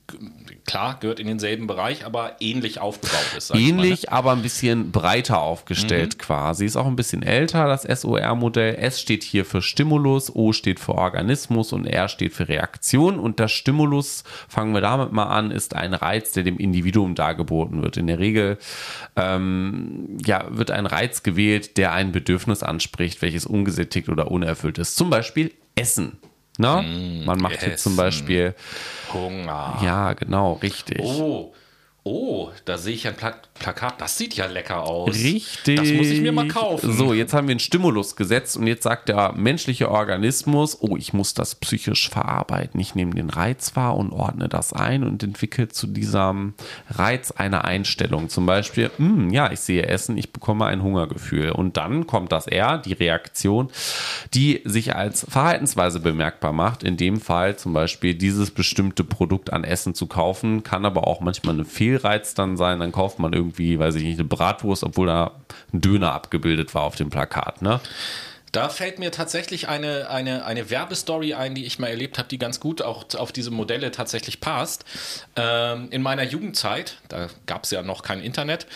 [0.66, 3.56] klar, gehört in denselben Bereich, aber ähnlich aufgebaut ist.
[3.56, 4.12] Ähnlich, ne?
[4.12, 6.22] aber ein bisschen breiter aufgestellt mhm.
[6.22, 6.66] quasi.
[6.66, 8.76] Ist auch ein bisschen älter, das SOR-Modell.
[8.76, 13.18] S steht hier für Stimulus, O steht für Organismus und R steht für Reaktion.
[13.18, 17.82] Und das Stimulus, fangen wir damit mal an, ist ein Reiz, der dem Individuum dargeboten
[17.82, 17.96] wird.
[17.96, 18.58] In der Regel
[19.16, 24.98] ähm, ja, wird ein Reiz gewählt, der ein Bedürfnis anspricht, welches ungesättigt oder unerfüllt ist.
[24.98, 26.18] Zum Beispiel Essen.
[26.58, 26.82] Ne?
[26.82, 28.54] Mm, Man macht jetzt zum Beispiel
[29.14, 29.80] Hunger.
[29.84, 31.00] Ja, genau, richtig.
[31.02, 31.54] Oh,
[32.04, 34.02] Oh, da sehe ich ein Pla Plakat.
[34.02, 35.14] Das sieht ja lecker aus.
[35.14, 35.76] Richtig.
[35.76, 36.92] Das muss ich mir mal kaufen.
[36.92, 41.14] So, jetzt haben wir einen Stimulus gesetzt und jetzt sagt der menschliche Organismus, oh, ich
[41.14, 42.80] muss das psychisch verarbeiten.
[42.80, 46.56] Ich nehme den Reiz wahr und ordne das ein und entwickle zu diesem
[46.90, 48.30] Reiz eine Einstellung.
[48.30, 51.52] Zum Beispiel, hm, ja, ich sehe Essen, ich bekomme ein Hungergefühl.
[51.52, 53.70] Und dann kommt das R, die Reaktion,
[54.34, 56.82] die sich als Verhaltensweise bemerkbar macht.
[56.82, 61.20] In dem Fall zum Beispiel dieses bestimmte Produkt an Essen zu kaufen, kann aber auch
[61.20, 64.84] manchmal eine Fehl Fehlreiz dann sein, dann kauft man irgendwie, weiß ich nicht, eine Bratwurst,
[64.84, 65.32] obwohl da
[65.74, 67.80] ein Döner abgebildet war auf dem Plakat, ne?
[68.52, 72.38] Da fällt mir tatsächlich eine, eine, eine Werbestory ein, die ich mal erlebt habe, die
[72.38, 74.84] ganz gut auch auf diese Modelle tatsächlich passt.
[75.36, 78.68] Ähm, in meiner Jugendzeit, da gab es ja noch kein Internet,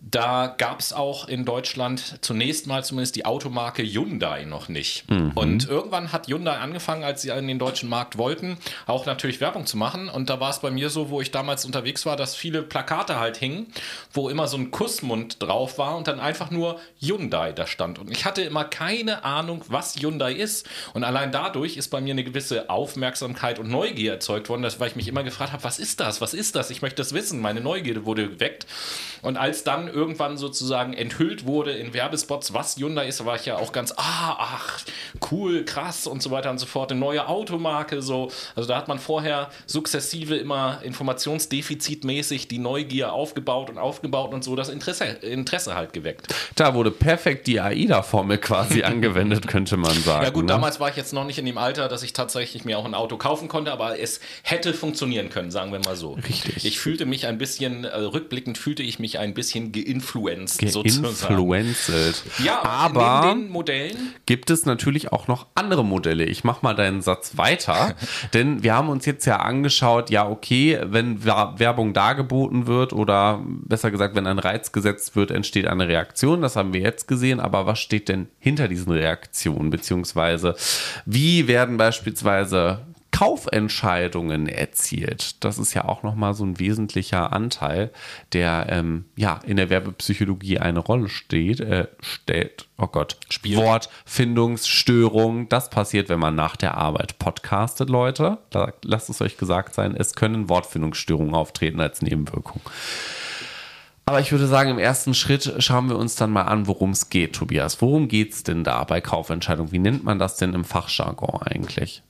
[0.00, 5.10] da gab es auch in Deutschland zunächst mal zumindest die Automarke Hyundai noch nicht.
[5.10, 5.32] Mhm.
[5.34, 8.56] Und irgendwann hat Hyundai angefangen, als sie in den deutschen Markt wollten,
[8.86, 10.08] auch natürlich Werbung zu machen.
[10.08, 13.20] Und da war es bei mir so, wo ich damals unterwegs war, dass viele Plakate
[13.20, 13.66] halt hingen,
[14.12, 17.98] wo immer so ein Kussmund drauf war und dann einfach nur Hyundai da stand.
[17.98, 20.68] Und ich hatte immer keine Ahnung, was Hyundai ist.
[20.94, 24.96] Und allein dadurch ist bei mir eine gewisse Aufmerksamkeit und Neugier erzeugt worden, weil ich
[24.96, 26.20] mich immer gefragt habe, was ist das?
[26.20, 26.70] Was ist das?
[26.70, 27.40] Ich möchte das wissen.
[27.40, 28.66] Meine Neugierde wurde geweckt.
[29.22, 33.56] Und als dann irgendwann sozusagen enthüllt wurde in Werbespots, was Hyundai ist, war ich ja
[33.56, 34.80] auch ganz, ah, ach,
[35.30, 36.90] cool, krass und so weiter und so fort.
[36.90, 38.30] Eine neue Automarke, so.
[38.54, 44.56] Also da hat man vorher sukzessive immer informationsdefizitmäßig die Neugier aufgebaut und aufgebaut und so
[44.56, 46.34] das Interesse, Interesse halt geweckt.
[46.54, 50.24] Da wurde perfekt die AIDA-Formel quasi angewendet, könnte man sagen.
[50.24, 50.48] Ja gut, ne?
[50.48, 52.94] damals war ich jetzt noch nicht in dem Alter, dass ich tatsächlich mir auch ein
[52.94, 56.12] Auto kaufen konnte, aber es hätte funktionieren können, sagen wir mal so.
[56.12, 56.64] Richtig.
[56.64, 62.24] Ich fühlte mich ein bisschen, äh, rückblickend fühlte ich mich ein bisschen geinfluenced Geinfluenced.
[62.44, 66.24] Ja, aber in den Modellen gibt es natürlich auch noch andere Modelle.
[66.24, 67.94] Ich mache mal deinen Satz weiter,
[68.34, 73.90] denn wir haben uns jetzt ja angeschaut, ja okay, wenn Werbung dargeboten wird oder besser
[73.90, 76.42] gesagt, wenn ein Reiz gesetzt wird, entsteht eine Reaktion.
[76.42, 79.70] Das haben wir jetzt gesehen, aber was steht denn hinter diesen Reaktionen?
[79.70, 80.56] Beziehungsweise
[81.06, 82.80] wie werden beispielsweise
[83.18, 85.42] Kaufentscheidungen erzielt.
[85.42, 87.90] Das ist ja auch nochmal so ein wesentlicher Anteil,
[88.32, 92.68] der ähm, ja in der Werbepsychologie eine Rolle steht, äh, stellt.
[92.76, 93.56] Oh Gott, Spiel.
[93.56, 95.48] Wortfindungsstörung.
[95.48, 98.38] Das passiert, wenn man nach der Arbeit podcastet, Leute.
[98.50, 102.60] Da, lasst es euch gesagt sein, es können Wortfindungsstörungen auftreten als Nebenwirkung.
[104.08, 107.10] Aber ich würde sagen, im ersten Schritt schauen wir uns dann mal an, worum es
[107.10, 107.82] geht, Tobias.
[107.82, 109.70] Worum geht es denn da bei Kaufentscheidungen?
[109.70, 112.02] Wie nennt man das denn im Fachjargon eigentlich?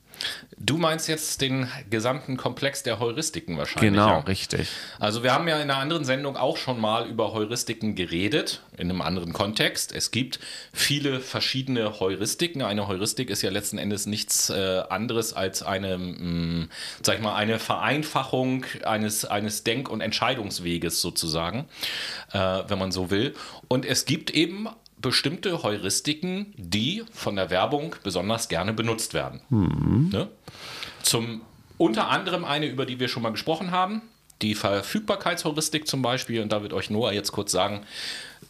[0.61, 3.93] Du meinst jetzt den gesamten Komplex der Heuristiken wahrscheinlich.
[3.93, 4.19] Genau, ja?
[4.21, 4.69] richtig.
[4.99, 8.91] Also wir haben ja in einer anderen Sendung auch schon mal über Heuristiken geredet, in
[8.91, 9.93] einem anderen Kontext.
[9.93, 10.41] Es gibt
[10.73, 12.63] viele verschiedene Heuristiken.
[12.63, 16.69] Eine Heuristik ist ja letzten Endes nichts äh, anderes als eine, mh,
[17.03, 21.67] sag ich mal, eine Vereinfachung eines, eines Denk- und Entscheidungsweges sozusagen,
[22.33, 23.35] äh, wenn man so will.
[23.69, 24.69] Und es gibt eben
[25.01, 29.41] bestimmte Heuristiken, die von der Werbung besonders gerne benutzt werden.
[30.11, 30.29] Ne?
[31.03, 31.43] Zum
[31.77, 34.03] unter anderem eine, über die wir schon mal gesprochen haben,
[34.43, 36.43] die Verfügbarkeitsheuristik zum Beispiel.
[36.43, 37.85] Und da wird euch Noah jetzt kurz sagen,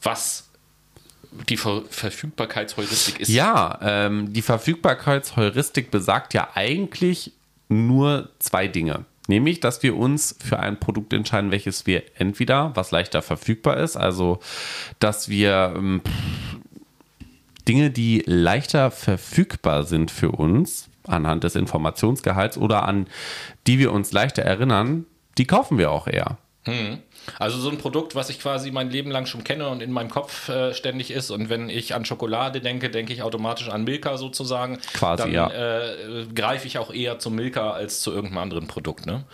[0.03, 0.49] was
[1.49, 3.28] die Ver Verfügbarkeitsheuristik ist.
[3.28, 7.32] Ja, ähm, die Verfügbarkeitsheuristik besagt ja eigentlich
[7.68, 9.05] nur zwei Dinge.
[9.29, 13.97] Nämlich, dass wir uns für ein Produkt entscheiden, welches wir entweder, was leichter verfügbar ist,
[13.97, 14.41] also
[14.99, 16.01] dass wir ähm,
[17.68, 23.07] Dinge, die leichter verfügbar sind für uns, anhand des Informationsgehalts oder an
[23.66, 25.05] die wir uns leichter erinnern,
[25.37, 26.39] die kaufen wir auch eher.
[27.39, 30.11] Also so ein Produkt, was ich quasi mein Leben lang schon kenne und in meinem
[30.11, 31.31] Kopf äh, ständig ist.
[31.31, 34.79] Und wenn ich an Schokolade denke, denke ich automatisch an Milka sozusagen.
[34.95, 35.51] Quasi, Dann ja.
[35.51, 39.07] äh, greife ich auch eher zum Milka als zu irgendeinem anderen Produkt.
[39.07, 39.24] Ne?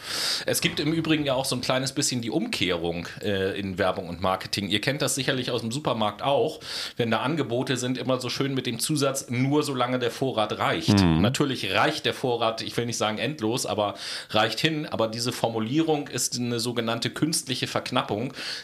[0.46, 4.08] Es gibt im Übrigen ja auch so ein kleines bisschen die Umkehrung äh, in Werbung
[4.08, 4.68] und Marketing.
[4.68, 6.60] Ihr kennt das sicherlich aus dem Supermarkt auch,
[6.96, 11.02] wenn da Angebote sind, immer so schön mit dem Zusatz, nur solange der Vorrat reicht.
[11.02, 13.94] Natürlich reicht der Vorrat, ich will nicht sagen endlos, aber
[14.30, 14.86] reicht hin.
[14.86, 17.83] Aber diese Formulierung ist eine sogenannte künstliche Verknappung,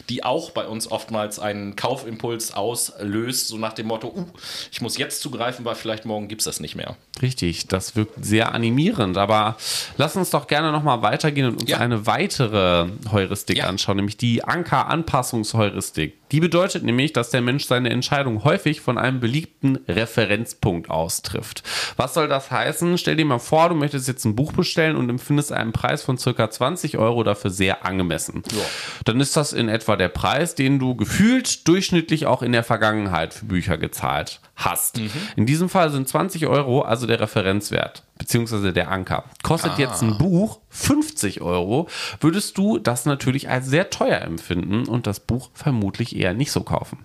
[0.09, 4.25] die auch bei uns oftmals einen Kaufimpuls auslöst, so nach dem Motto, uh,
[4.71, 6.95] ich muss jetzt zugreifen, weil vielleicht morgen gibt es das nicht mehr.
[7.21, 9.17] Richtig, das wirkt sehr animierend.
[9.17, 9.57] Aber
[9.97, 11.77] lass uns doch gerne nochmal weitergehen und uns Ja.
[11.77, 13.65] eine weitere Heuristik Ja.
[13.67, 16.15] anschauen, nämlich die Anker-Anpassungheuristik.
[16.31, 21.63] Die bedeutet nämlich, dass der Mensch seine Entscheidung häufig von einem beliebten Referenzpunkt aus trifft.
[21.97, 22.97] Was soll das heißen?
[22.97, 26.17] Stell dir mal vor, du möchtest jetzt ein Buch bestellen und empfindest einen Preis von
[26.17, 28.43] circa 20 Euro dafür sehr angemessen.
[28.51, 28.63] Ja.
[29.05, 33.33] Dann ist das in etwa der Preis, den du gefühlt durchschnittlich auch in der Vergangenheit
[33.33, 34.99] für Bücher gezahlt hast.
[35.35, 39.23] In diesem Fall sind 20 Euro also der Referenzwert, beziehungsweise der Anker.
[39.41, 45.07] Kostet jetzt ein Buch 50 Euro, würdest du das natürlich als sehr teuer empfinden und
[45.07, 47.03] das Buch vermutlich eher nicht so kaufen.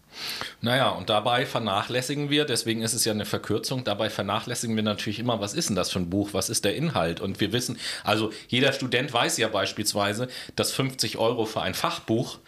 [0.60, 5.18] Naja, und dabei vernachlässigen wir, deswegen ist es ja eine Verkürzung, dabei vernachlässigen wir natürlich
[5.18, 7.20] immer, was ist denn das für ein Buch, was ist der Inhalt?
[7.20, 12.40] Und wir wissen, also jeder Student weiß ja beispielsweise, dass 50 Euro für ein Fachbuch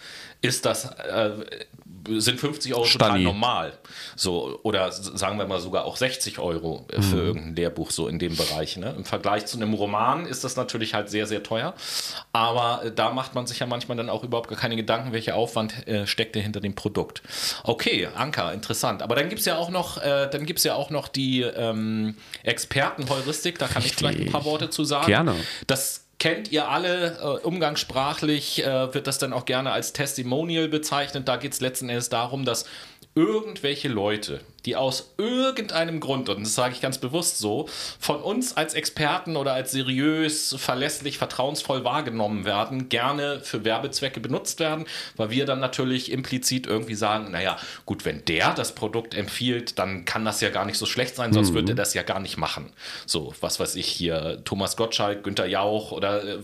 [0.42, 1.30] ist das, äh,
[2.18, 3.24] sind 50 Euro total Stani.
[3.24, 3.72] normal.
[4.16, 7.26] So, oder sagen wir mal sogar auch 60 Euro äh, für Mhm.
[7.26, 8.76] irgendein Lehrbuch so in dem Bereich.
[8.76, 8.94] Ne?
[8.96, 11.74] Im Vergleich zu einem Roman ist das natürlich halt sehr, sehr teuer.
[12.32, 15.34] Aber äh, da macht man sich ja manchmal dann auch überhaupt gar keine Gedanken, welcher
[15.36, 17.22] Aufwand äh, steckt denn hinter dem Produkt.
[17.64, 19.02] Okay, Anker, interessant.
[19.02, 22.16] Aber dann gibt es ja auch noch, äh, dann gibt's ja auch noch die ähm,
[22.42, 24.52] Expertenheuristik, da kann ich vielleicht ein paar Richtig.
[24.52, 25.06] Worte zu sagen.
[25.06, 25.34] Gerne.
[25.66, 31.28] Das kennt ihr alle, äh, umgangssprachlich äh, wird das dann auch gerne als Testimonial bezeichnet.
[31.28, 32.66] Da geht es letzten Endes darum, dass
[33.14, 38.56] irgendwelche Leute, die aus irgendeinem Grund, und das sage ich ganz bewusst so, von uns
[38.56, 44.86] als Experten oder als seriös, verlässlich, vertrauensvoll wahrgenommen werden, gerne für Werbezwecke benutzt werden,
[45.16, 47.56] weil wir dann natürlich implizit irgendwie sagen, naja,
[47.86, 51.32] gut, wenn der das Produkt empfiehlt, dann kann das ja gar nicht so schlecht sein,
[51.32, 52.72] sonst würde er das ja gar nicht machen.
[53.06, 56.38] So, was weiß ich hier, Thomas Gottschalk, Günther Jauch oder äh,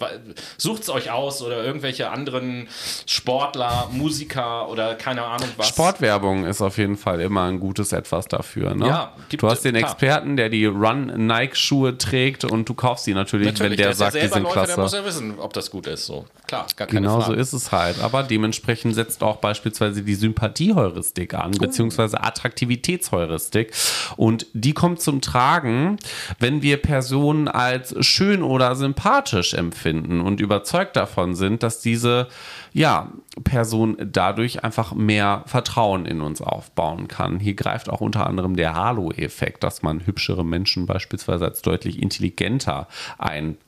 [0.56, 2.68] sucht's euch aus oder irgendwelche anderen
[3.06, 5.68] Sportler, Musiker oder keine Ahnung was.
[5.68, 8.74] Sportwerbung ist auf jeden Fall immer ein gutes Etwas dafür.
[8.74, 8.86] Ne?
[8.86, 9.90] Ja, gibt- du hast den klar.
[9.90, 14.14] Experten, der die Run-Nike-Schuhe trägt und du kaufst sie natürlich, Natürlich, wenn der ja sagt,
[14.14, 14.74] die sind Läufer, klasse.
[14.74, 16.05] Der muss ja wissen, ob das gut ist.
[16.07, 16.26] So.
[16.47, 17.40] Klar, gar keine Genau so Frage.
[17.40, 18.01] ist es halt.
[18.01, 23.72] Aber dementsprechend setzt auch beispielsweise die Sympathieheuristik an, beziehungsweise Attraktivitätsheuristik.
[24.16, 25.99] Und die kommt zum Tragen,
[26.38, 32.28] wenn wir Personen als schön oder sympathisch empfinden und überzeugt davon sind, dass diese
[32.74, 33.12] ja,
[33.45, 37.38] Person dadurch einfach mehr Vertrauen in uns aufbauen kann.
[37.38, 42.88] Hier greift auch unter anderem der Halo-Effekt, dass man hübschere Menschen beispielsweise als deutlich intelligenter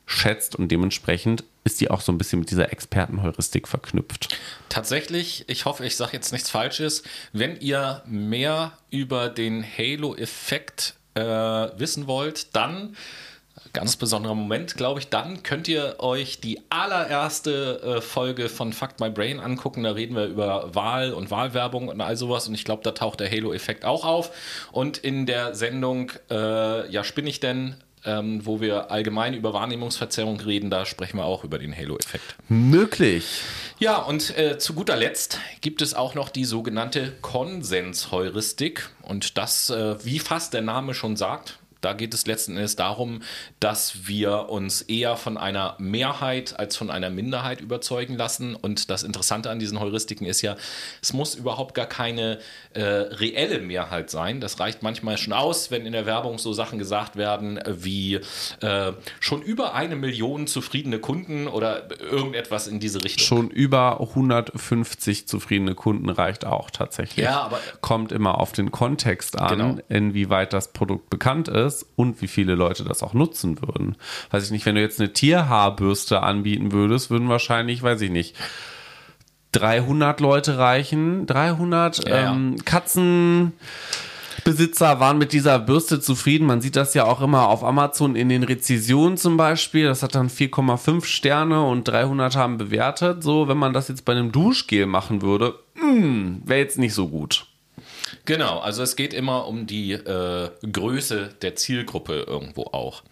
[0.06, 4.36] einschätzt und dementsprechend ist die auch so ein bisschen mit dieser Expertenheuristik verknüpft.
[4.68, 7.02] Tatsächlich, ich hoffe, ich sage jetzt nichts Falsches.
[7.32, 12.96] Wenn ihr mehr über den Halo-Effekt äh, wissen wollt, dann
[13.72, 19.00] ganz besonderer Moment, glaube ich, dann könnt ihr euch die allererste äh, Folge von Fuck
[19.00, 19.82] My Brain angucken.
[19.82, 22.48] Da reden wir über Wahl und Wahlwerbung und all sowas.
[22.48, 24.30] Und ich glaube, da taucht der Halo-Effekt auch auf.
[24.72, 27.76] Und in der Sendung, äh, ja, spinne ich denn?
[28.06, 32.36] Ähm, wo wir allgemein über Wahrnehmungsverzerrung reden, da sprechen wir auch über den Halo-Effekt.
[32.48, 33.42] Möglich.
[33.78, 38.90] Ja, und äh, zu guter Letzt gibt es auch noch die sogenannte Konsensheuristik.
[39.02, 43.22] Und das, äh, wie fast der Name schon sagt, Da geht es letzten Endes darum,
[43.60, 48.56] dass wir uns eher von einer Mehrheit als von einer Minderheit überzeugen lassen.
[48.56, 50.56] Und das Interessante an diesen Heuristiken ist ja,
[51.00, 52.40] es muss überhaupt gar keine
[52.74, 54.40] äh, reelle Mehrheit sein.
[54.40, 58.16] Das reicht manchmal schon aus, wenn in der Werbung so Sachen gesagt werden wie
[58.62, 63.24] äh, schon über eine Million zufriedene Kunden oder irgendetwas in diese Richtung.
[63.24, 67.24] Schon über 150 zufriedene Kunden reicht auch tatsächlich.
[67.26, 69.78] Ja, aber kommt immer auf den Kontext an, Genau.
[69.88, 73.96] inwieweit das Produkt bekannt ist und wie viele Leute das auch nutzen würden.
[74.30, 78.36] Weiß ich nicht, wenn du jetzt eine Tierhaarbürste anbieten würdest, würden wahrscheinlich, weiß ich nicht,
[79.52, 81.26] 300 Leute reichen.
[81.26, 83.52] 300 Ja, ähm, Katzenbesitzer
[85.00, 86.46] waren mit dieser Bürste zufrieden.
[86.46, 89.86] Man sieht das ja auch immer auf Amazon in den Rezensionen zum Beispiel.
[89.86, 93.22] Das hat dann 4,5 Sterne und 300 haben bewertet.
[93.22, 95.58] So, wenn man das jetzt bei einem Duschgel machen würde,
[96.44, 97.46] wäre jetzt nicht so gut.
[98.24, 103.02] Genau, also es geht immer um die äh, Größe der Zielgruppe irgendwo auch.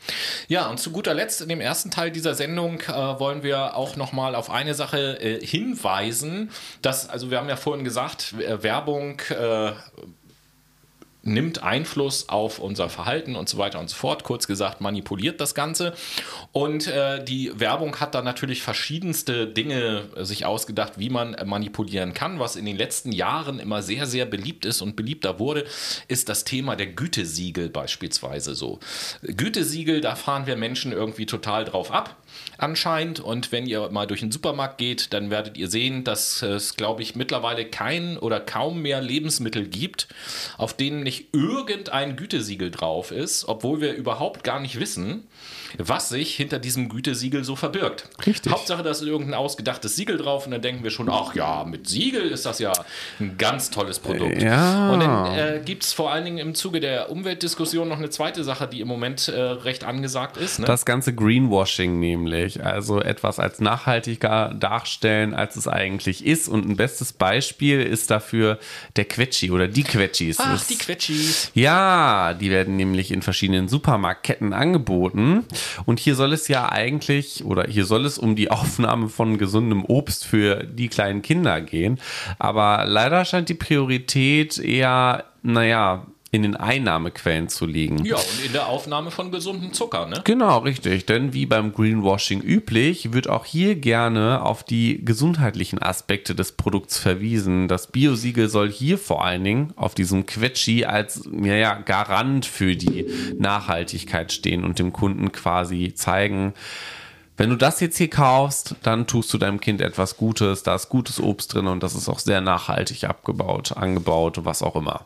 [0.48, 3.96] Ja, und zu guter Letzt in dem ersten Teil dieser Sendung äh, wollen wir auch
[3.96, 6.50] nochmal auf eine Sache äh, hinweisen,
[6.82, 9.72] dass, also wir haben ja vorhin gesagt, äh, Werbung äh,
[11.24, 14.24] nimmt Einfluss auf unser Verhalten und so weiter und so fort.
[14.24, 15.94] Kurz gesagt, manipuliert das Ganze.
[16.52, 21.44] Und äh, die Werbung hat da natürlich verschiedenste Dinge äh, sich ausgedacht, wie man äh,
[21.44, 22.38] manipulieren kann.
[22.38, 25.64] Was in den letzten Jahren immer sehr, sehr beliebt ist und beliebter wurde,
[26.08, 28.78] ist das Thema der Gütesiegel beispielsweise so.
[29.22, 32.16] Gütesiegel, da fahren wir Menschen irgendwie total drauf ab
[32.58, 33.20] anscheinend.
[33.20, 37.02] Und wenn ihr mal durch den Supermarkt geht, dann werdet ihr sehen, dass es, glaube
[37.02, 40.08] ich, mittlerweile kein oder kaum mehr Lebensmittel gibt,
[40.58, 45.26] auf denen nicht irgendein Gütesiegel drauf ist, obwohl wir überhaupt gar nicht wissen,
[45.78, 48.08] was sich hinter diesem Gütesiegel so verbirgt.
[48.26, 48.52] Richtig.
[48.52, 51.88] Hauptsache, da ist irgendein ausgedachtes Siegel drauf und dann denken wir schon, ach ja, mit
[51.88, 52.72] Siegel ist das ja
[53.20, 54.42] ein ganz tolles Produkt.
[54.42, 54.90] Ja.
[54.90, 58.44] Und dann äh, gibt es vor allen Dingen im Zuge der Umweltdiskussion noch eine zweite
[58.44, 60.58] Sache, die im Moment äh, recht angesagt ist.
[60.58, 60.66] Ne?
[60.66, 66.48] Das ganze Greenwashing nämlich, also etwas als nachhaltiger darstellen, als es eigentlich ist.
[66.48, 68.58] Und ein bestes Beispiel ist dafür
[68.96, 70.38] der Quetschi oder die Quetschis.
[70.40, 71.50] ach, die Quetschis.
[71.54, 75.44] Ja, die werden nämlich in verschiedenen Supermarktketten angeboten.
[75.86, 79.84] Und hier soll es ja eigentlich, oder hier soll es um die Aufnahme von gesundem
[79.84, 81.98] Obst für die kleinen Kinder gehen.
[82.38, 88.04] Aber leider scheint die Priorität eher, naja, in den Einnahmequellen zu liegen.
[88.04, 90.20] Ja, und in der Aufnahme von gesundem Zucker, ne?
[90.24, 91.06] Genau, richtig.
[91.06, 96.98] Denn wie beim Greenwashing üblich, wird auch hier gerne auf die gesundheitlichen Aspekte des Produkts
[96.98, 97.68] verwiesen.
[97.68, 102.74] Das Biosiegel soll hier vor allen Dingen auf diesem Quetschi als ja, ja, Garant für
[102.74, 103.06] die
[103.38, 106.52] Nachhaltigkeit stehen und dem Kunden quasi zeigen,
[107.36, 110.88] wenn du das jetzt hier kaufst, dann tust du deinem Kind etwas Gutes, da ist
[110.88, 115.04] gutes Obst drin und das ist auch sehr nachhaltig abgebaut, angebaut, was auch immer.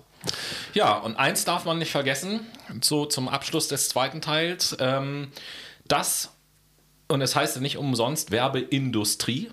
[0.75, 2.41] Ja, und eins darf man nicht vergessen,
[2.81, 5.33] so zum Abschluss des zweiten Teils, ähm,
[5.87, 6.33] das,
[7.09, 9.51] und es heißt ja nicht umsonst Werbeindustrie,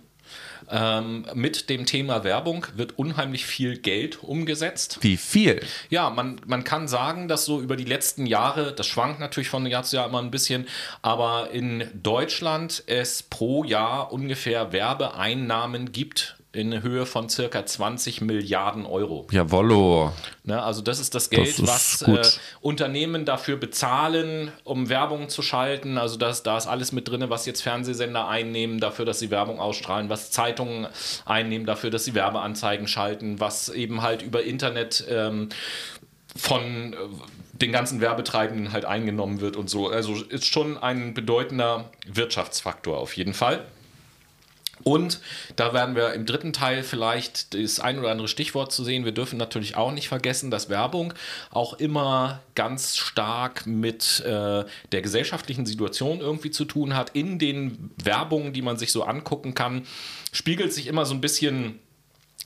[0.70, 5.00] ähm, mit dem Thema Werbung wird unheimlich viel Geld umgesetzt.
[5.02, 5.62] Wie viel?
[5.90, 9.66] Ja, man, man kann sagen, dass so über die letzten Jahre, das schwankt natürlich von
[9.66, 10.68] Jahr zu Jahr immer ein bisschen,
[11.02, 18.86] aber in Deutschland es pro Jahr ungefähr Werbeeinnahmen gibt in Höhe von circa 20 Milliarden
[18.86, 19.28] Euro.
[19.32, 20.14] Jawollo.
[20.44, 25.30] Ne, also das ist das Geld, Das ist was äh, Unternehmen dafür bezahlen, um Werbung
[25.30, 25.98] zu schalten.
[25.98, 29.60] Also das, da ist alles mit drin, was jetzt Fernsehsender einnehmen dafür, dass sie Werbung
[29.60, 30.88] ausstrahlen, was Zeitungen
[31.26, 35.50] einnehmen dafür, dass sie Werbeanzeigen schalten, was eben halt über Internet ähm,
[36.36, 36.98] von äh,
[37.54, 39.88] den ganzen Werbetreibenden halt eingenommen wird und so.
[39.88, 43.66] Also ist schon ein bedeutender Wirtschaftsfaktor auf jeden Fall.
[44.88, 45.20] Und
[45.56, 49.04] da werden wir im dritten Teil vielleicht das ein oder andere Stichwort zu sehen.
[49.04, 51.16] Wir dürfen natürlich auch nicht vergessen, dass Werbung
[51.50, 57.10] auch immer ganz stark mit äh, der gesellschaftlichen Situation irgendwie zu tun hat.
[57.16, 59.88] In den Werbungen, die man sich so angucken kann,
[60.32, 61.80] spiegelt sich immer so ein bisschen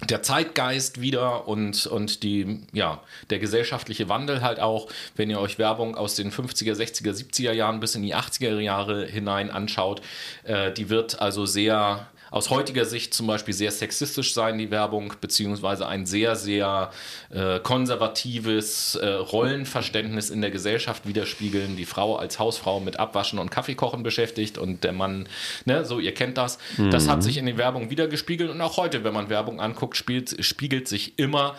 [0.08, 4.88] der Zeitgeist wieder und, und die, ja, der gesellschaftliche Wandel halt auch,
[5.18, 9.06] wenn ihr euch Werbung aus den 50er, 60er, 70er Jahren bis in die 80er Jahre
[9.06, 10.02] hinein anschaut,
[10.44, 15.14] äh, die wird also sehr aus heutiger Sicht zum Beispiel sehr sexistisch sein, die Werbung,
[15.22, 16.92] beziehungsweise ein sehr, sehr
[17.30, 21.76] äh, konservatives äh, Rollenverständnis in der Gesellschaft widerspiegeln.
[21.76, 25.28] Die Frau als Hausfrau mit Abwaschen und Kaffeekochen beschäftigt und der Mann,
[25.66, 26.58] ne, so ihr kennt das.
[26.92, 30.44] Das hat sich in den Werbungen wiedergespiegelt und auch heute, wenn man Werbung anguckt, spielt,
[30.44, 31.56] spiegelt sich immer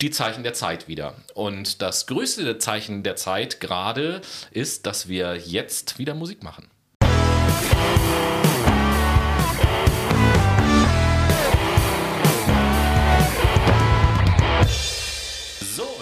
[0.00, 1.14] die Zeichen der Zeit wieder.
[1.34, 4.20] Und das größte Zeichen der Zeit gerade
[4.50, 6.68] ist, dass wir jetzt wieder Musik machen.
[7.02, 8.69] So,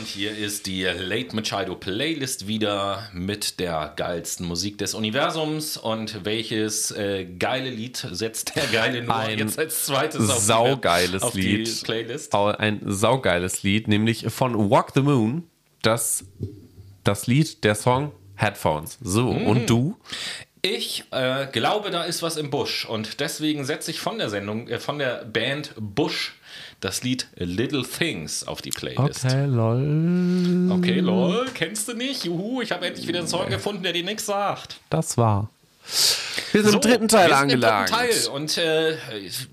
[0.08, 5.76] hier ist die Late Machado Playlist wieder mit der geilsten Musik des Universums.
[5.76, 11.20] Und welches äh, geile Lied setzt der geile Noah Ein jetzt als zweites auf, Saugeiles
[11.22, 11.66] die, auf Lied.
[11.66, 12.34] die Playlist?
[12.34, 15.44] Au- Ein saugeiles Lied, nämlich von Walk the Moon.
[15.82, 16.24] Das,
[17.04, 18.98] das Lied, der Song Headphones.
[19.02, 19.46] So, Mhm.
[19.46, 19.96] und du?
[20.62, 24.66] Ich äh, glaube, da ist was im Busch und deswegen setze ich von der Sendung,
[24.66, 26.34] äh, von der Band Bush
[26.80, 29.24] das Lied Little Things auf die Playlist.
[29.46, 30.70] lol.
[30.72, 32.24] Okay, lol, kennst du nicht?
[32.24, 34.80] Juhu, ich habe endlich wieder einen Song gefunden, der dir nichts sagt.
[34.90, 35.50] Das war.
[36.52, 37.90] Wir sind im dritten Teil wir sind angelangt.
[37.90, 38.28] Im dritten Teil.
[38.30, 38.96] Und äh,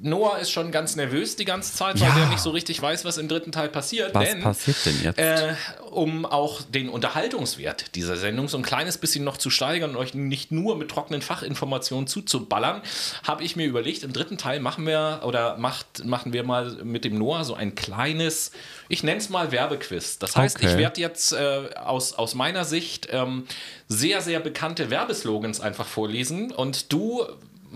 [0.01, 2.17] Noah ist schon ganz nervös die ganze Zeit, weil Ja.
[2.19, 4.13] er nicht so richtig weiß, was im dritten Teil passiert.
[4.13, 5.17] Was denn, passiert denn jetzt?
[5.19, 5.55] Äh,
[5.91, 10.13] um auch den Unterhaltungswert dieser Sendung so ein kleines bisschen noch zu steigern und euch
[10.13, 12.81] nicht nur mit trockenen Fachinformationen zuzuballern,
[13.23, 17.03] habe ich mir überlegt, im dritten Teil machen wir oder macht, machen wir mal mit
[17.05, 18.51] dem Noah so ein kleines,
[18.87, 20.19] ich nenne es mal Werbequiz.
[20.19, 20.67] Das heißt, Okay.
[20.71, 23.45] ich werde jetzt äh, aus, aus meiner Sicht ähm,
[23.87, 27.25] sehr, sehr bekannte Werbeslogans einfach vorlesen und du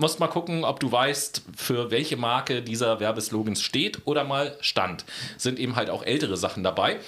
[0.00, 5.04] musst mal gucken, ob du weißt, für welche Marke dieser Werbeslogans steht oder mal stand.
[5.36, 6.98] Sind eben halt auch ältere Sachen dabei.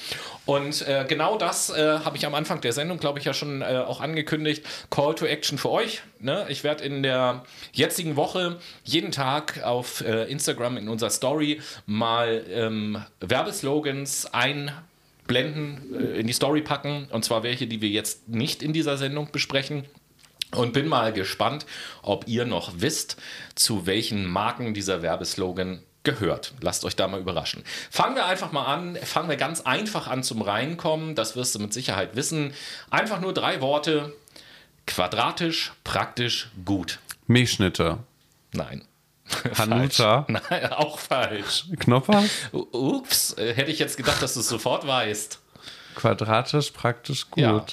[0.45, 3.63] Und äh, genau das äh, habe ich am Anfang der Sendung, glaube ich, ja schon
[3.63, 4.65] äh, auch angekündigt.
[4.91, 6.03] Call to Action für euch.
[6.21, 6.45] Ne?
[6.49, 12.45] Ich werde in der jetzigen Woche jeden Tag auf äh, Instagram in unserer Story mal
[12.51, 14.92] ähm, Werbeslogans einblenden,
[15.29, 17.09] äh, in die Story packen.
[17.11, 19.85] Und zwar welche, die wir jetzt nicht in dieser Sendung besprechen.
[20.55, 21.65] Und bin mal gespannt,
[22.03, 23.17] ob ihr noch wisst,
[23.55, 26.53] zu welchen Marken dieser Werbeslogan gehört.
[26.61, 27.63] Lasst euch da mal überraschen.
[27.91, 28.97] Fangen wir einfach mal an.
[28.97, 31.15] Fangen wir ganz einfach an zum Reinkommen.
[31.15, 32.53] Das wirst du mit Sicherheit wissen.
[32.91, 34.13] Einfach nur drei Worte.
[34.87, 36.99] Quadratisch, praktisch, gut.
[37.27, 37.99] Milchschnitte.
[38.53, 38.85] Nein.
[39.59, 40.27] Hanuta.
[40.29, 41.67] Nein, auch falsch.
[41.79, 42.25] Knoppers.
[42.53, 45.39] U- Ups, äh, hätte ich jetzt gedacht, dass du es sofort weißt.
[45.95, 47.43] Quadratisch, praktisch gut.
[47.43, 47.65] Ja.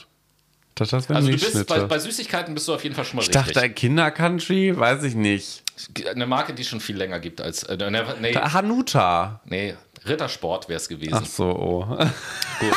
[0.75, 3.23] Das, wäre Also du bist bei, bei Süßigkeiten bist du auf jeden Fall schon mal
[3.23, 3.53] ich richtig.
[3.53, 5.63] dachte, Kinder-Country, weiß ich nicht.
[6.09, 7.63] Eine Marke, die es schon viel länger gibt als.
[7.63, 9.41] Äh, ne, nee, Hanuta.
[9.45, 11.13] nee, Rittersport wäre es gewesen.
[11.21, 11.85] Ach so, oh.
[12.59, 12.73] Gut.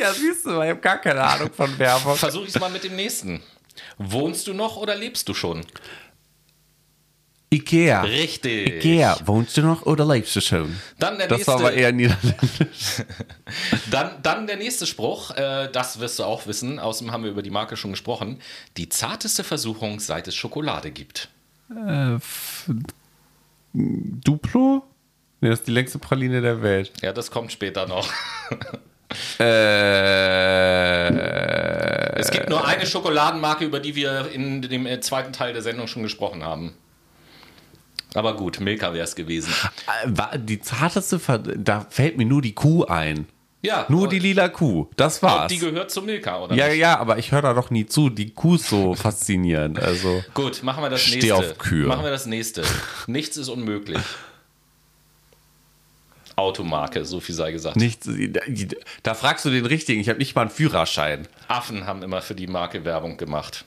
[0.00, 2.14] ja, siehst du, ich habe gar keine Ahnung von Werbung.
[2.16, 3.42] Versuche ich es mal mit dem nächsten.
[3.98, 5.64] Wohnst du noch oder lebst du schon?
[7.52, 8.02] Ikea.
[8.02, 8.66] Richtig.
[8.84, 10.76] Ikea, wohnst du noch oder lebst du schon?
[10.98, 11.52] Dann der Das nächste.
[11.52, 13.02] war aber eher niederländisch.
[13.90, 17.42] Dann, dann der nächste Spruch, äh, das wirst du auch wissen, außerdem haben wir über
[17.42, 18.40] die Marke schon gesprochen.
[18.76, 21.28] Die zarteste Versuchung, seit es Schokolade gibt.
[23.72, 24.82] Duplo?
[25.40, 26.92] Nee, das ist die längste Praline der Welt.
[27.02, 28.08] Ja, das kommt später noch.
[29.38, 31.08] Äh,
[32.20, 35.86] Es gibt nur eine Schokoladenmarke, über die wir in dem äh, zweiten Teil der Sendung
[35.86, 36.74] schon gesprochen haben.
[38.16, 39.52] Aber gut, Milka wäre es gewesen.
[40.06, 43.26] war die zarteste, Ver da fällt mir nur die Kuh ein.
[43.62, 44.86] Ja, Nur die lila Kuh.
[44.96, 45.50] Das war's.
[45.50, 46.54] Die gehört zu Milka, oder?
[46.54, 46.78] Ja, nicht?
[46.78, 48.10] ja, aber ich höre da doch nie zu.
[48.10, 49.80] Die Kuh ist so faszinierend.
[49.80, 50.22] Also.
[50.34, 51.34] Gut, machen wir das Steh nächste.
[51.34, 51.86] auf Kühe.
[51.86, 52.62] Machen wir das nächste.
[53.08, 53.98] Nichts ist unmöglich.
[56.36, 57.76] Automarke, so viel sei gesagt.
[57.76, 58.08] Nichts,
[59.02, 60.00] da fragst du den richtigen.
[60.00, 61.26] Ich habe nicht mal einen Führerschein.
[61.48, 63.64] Affen haben immer für die Marke Werbung gemacht.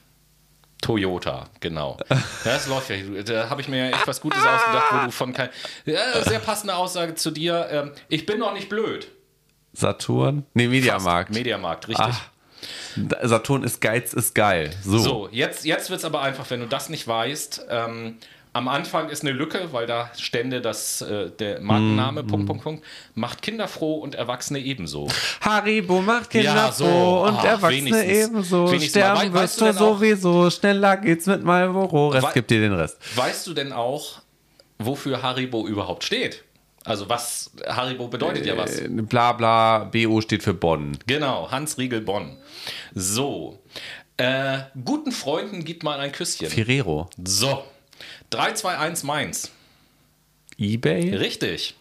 [0.82, 1.97] Toyota, genau.
[2.43, 2.97] Das läuft ja.
[3.23, 5.49] Da habe ich mir echt was Gutes ausgedacht, wo du von kein.
[5.86, 7.67] Ja, sehr passende Aussage zu dir.
[7.69, 9.07] Ähm, ich bin doch nicht blöd.
[9.73, 10.45] Saturn?
[10.53, 11.32] Nee, Mediamarkt.
[11.32, 12.05] Mediamarkt, richtig.
[12.05, 12.32] Ah,
[13.23, 14.71] Saturn ist Geiz, ist geil.
[14.84, 14.97] So.
[14.97, 17.67] So, jetzt, jetzt wird es aber einfach, wenn du das nicht weißt.
[17.69, 18.17] Ähm,
[18.52, 22.64] am Anfang ist eine Lücke, weil da stände das, äh, der Mm, Markenname, Punkt, Punkt,
[22.64, 22.86] Punkt,
[23.16, 25.08] macht Kinder froh und Erwachsene ebenso.
[25.41, 26.86] Haribo macht Kinder Ja, so.
[26.86, 28.68] froh und Ah, Erwachsene ebenso.
[28.72, 29.02] Wenigstens mal.
[29.16, 30.50] Sterben Wei- wirst weißt du sowieso.
[30.50, 32.10] Schneller geht's mit Marlboro.
[32.10, 32.97] Rest gibt dir den Rest.
[33.16, 34.22] Weißt du denn auch,
[34.80, 36.43] wofür Haribo überhaupt steht?
[36.86, 38.80] Also was Haribo bedeutet ja was.
[38.80, 40.97] Äh, Bla bla, BO steht für Bonn.
[41.06, 42.38] Genau, Hans Riegel Bonn.
[42.95, 43.60] So.
[44.18, 46.47] Äh, guten Freunden gibt mal ein Küsschen.
[46.50, 47.10] Ferrero.
[47.24, 47.64] So.
[48.30, 49.52] 3, 2, 1 Mainz.
[50.58, 51.16] Ebay?
[51.16, 51.76] Richtig.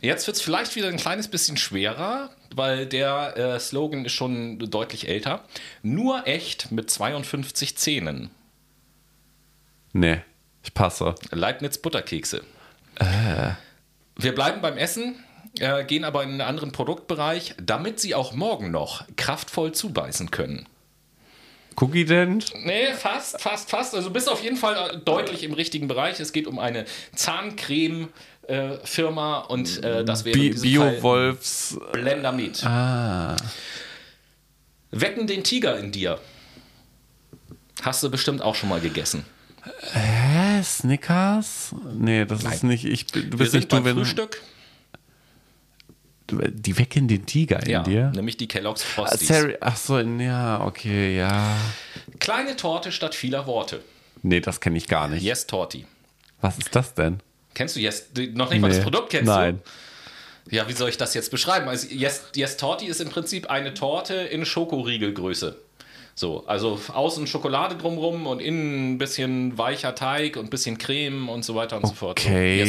[0.00, 4.58] Jetzt wird es vielleicht wieder ein kleines bisschen schwerer, weil der äh, Slogan ist schon
[4.58, 5.44] deutlich älter.
[5.82, 8.30] Nur echt mit 52 Zähnen.
[9.92, 10.22] Nee,
[10.64, 11.14] ich passe.
[11.30, 12.42] Leibniz Butterkekse.
[14.16, 15.16] Wir bleiben beim Essen,
[15.58, 20.66] äh, gehen aber in einen anderen Produktbereich, damit Sie auch morgen noch kraftvoll zubeißen können.
[21.76, 22.52] Cookie Dent?
[22.64, 23.94] Nee, fast, fast, fast.
[23.94, 26.20] Also bist auf jeden Fall äh, deutlich im richtigen Bereich.
[26.20, 31.78] Es geht um eine Zahncreme-Firma und äh, das wäre Bi Bio-Wolfs.
[31.92, 32.64] Blender Meat.
[32.64, 33.36] Ah.
[34.90, 36.18] Wecken den Tiger in dir.
[37.82, 39.24] Hast du bestimmt auch schon mal gegessen.
[39.92, 40.62] Hä?
[40.62, 41.74] Snickers?
[41.94, 42.84] Nee, das ist nicht.
[42.84, 43.96] Ich, du bist nicht du, wenn.
[43.96, 44.40] Frühstück.
[46.50, 48.12] Die wecken den Tiger in Ja, dir.
[48.14, 49.28] nämlich die Kellogg's Ah, Frosties.
[49.28, 51.56] Sorry, ach so, ja, okay, ja.
[52.18, 53.80] Kleine Torte statt vieler Worte.
[54.22, 55.22] Nee, das kenne ich gar nicht.
[55.22, 55.84] Yes Torti.
[56.40, 57.20] Was ist das denn?
[57.54, 58.06] Kennst du Yes?
[58.34, 58.82] Noch nicht mal das Nee.
[58.84, 59.60] Produkt kennst Nein.
[60.46, 60.56] du?
[60.56, 61.68] Ja, wie soll ich das jetzt beschreiben?
[61.68, 65.56] Also Yes, yes Torti ist im Prinzip eine Torte in Schokoriegelgröße.
[66.14, 71.28] So, also außen Schokolade drumrum und innen ein bisschen weicher Teig und ein bisschen Creme
[71.28, 72.20] und so weiter und so fort.
[72.20, 72.62] Okay.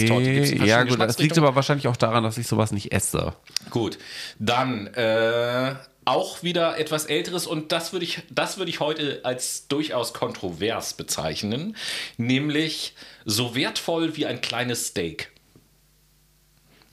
[0.66, 3.34] Ja, gut, das liegt aber wahrscheinlich auch daran, dass ich sowas nicht esse.
[3.70, 3.98] Gut,
[4.40, 5.76] dann äh,
[6.06, 10.94] auch wieder etwas Älteres und das würde ich, das würde ich heute als durchaus kontrovers
[10.94, 11.76] bezeichnen,
[12.18, 15.33] nämlich so wertvoll wie ein kleines Steak.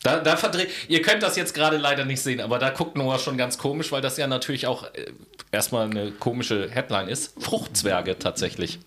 [0.03, 3.19] Da, da verdreht, ihr könnt das jetzt gerade leider nicht sehen, aber da guckt Noah
[3.19, 5.13] schon ganz komisch, weil das ja natürlich auch äh,
[5.53, 7.35] erstmal eine komische Headline ist.
[7.43, 8.79] Fruchtzwerge tatsächlich.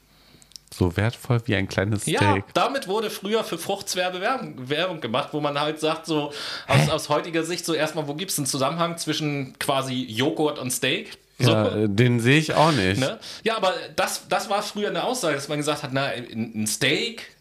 [0.73, 2.19] So wertvoll wie ein kleines Steak.
[2.19, 6.33] Ja, damit wurde früher für Fruchtzwerge Werbung, gemacht, wo man halt sagt, so
[6.67, 10.71] aus, aus heutiger Sicht, so erstmal, wo gibt es einen Zusammenhang zwischen quasi Joghurt und
[10.71, 11.17] Steak?
[11.37, 11.51] So.
[11.51, 12.99] Ja, den sehe ich auch nicht.
[12.99, 13.19] Ne?
[13.43, 17.35] Ja, aber das, das war früher eine Aussage, dass man gesagt hat, na, ein Steak,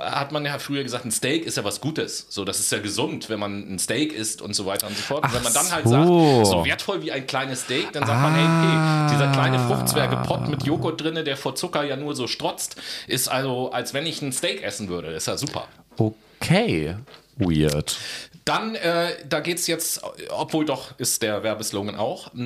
[0.00, 2.26] hat man ja früher gesagt, ein Steak ist ja was Gutes.
[2.30, 5.02] So, das ist ja gesund, wenn man ein Steak isst und so weiter und so
[5.02, 5.24] fort.
[5.24, 5.90] Und wenn man dann halt so.
[5.90, 10.48] sagt, so wertvoll wie ein kleines Steak, dann sagt man, hey, okay, dieser kleine Fruchtzwergepott
[10.48, 14.22] mit Joghurt drinne, der vor Zucker ja nur so strotzt, ist also, als wenn ich
[14.22, 15.08] ein Steak essen würde.
[15.08, 15.68] Ist ja super.
[15.96, 16.96] Okay.
[17.36, 17.98] Weird.
[18.44, 20.00] Dann, äh, da geht es jetzt,
[20.30, 22.30] obwohl doch ist der Werbeslogan auch.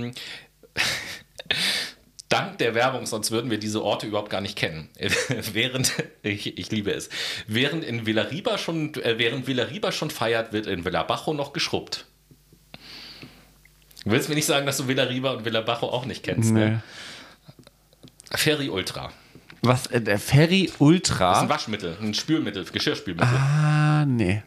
[2.32, 4.88] Dank der Werbung, sonst würden wir diese Orte überhaupt gar nicht kennen.
[5.52, 7.08] während, ich, ich liebe es,
[7.46, 12.06] während in Villarriba schon, äh, während Villarriba schon feiert, wird in Villabajo noch geschrubbt.
[14.04, 16.60] Du willst mir nicht sagen, dass du Villarriba und Villabajo auch nicht kennst, Nee.
[16.70, 16.82] ne?
[18.34, 19.12] Ferry Ultra.
[19.60, 21.48] Was, äh, der Ferry Das ist ein Ultra?
[21.48, 23.28] Waschmittel, ein Spülmittel, Geschirrspülmittel.
[23.36, 24.42] Ah, nee.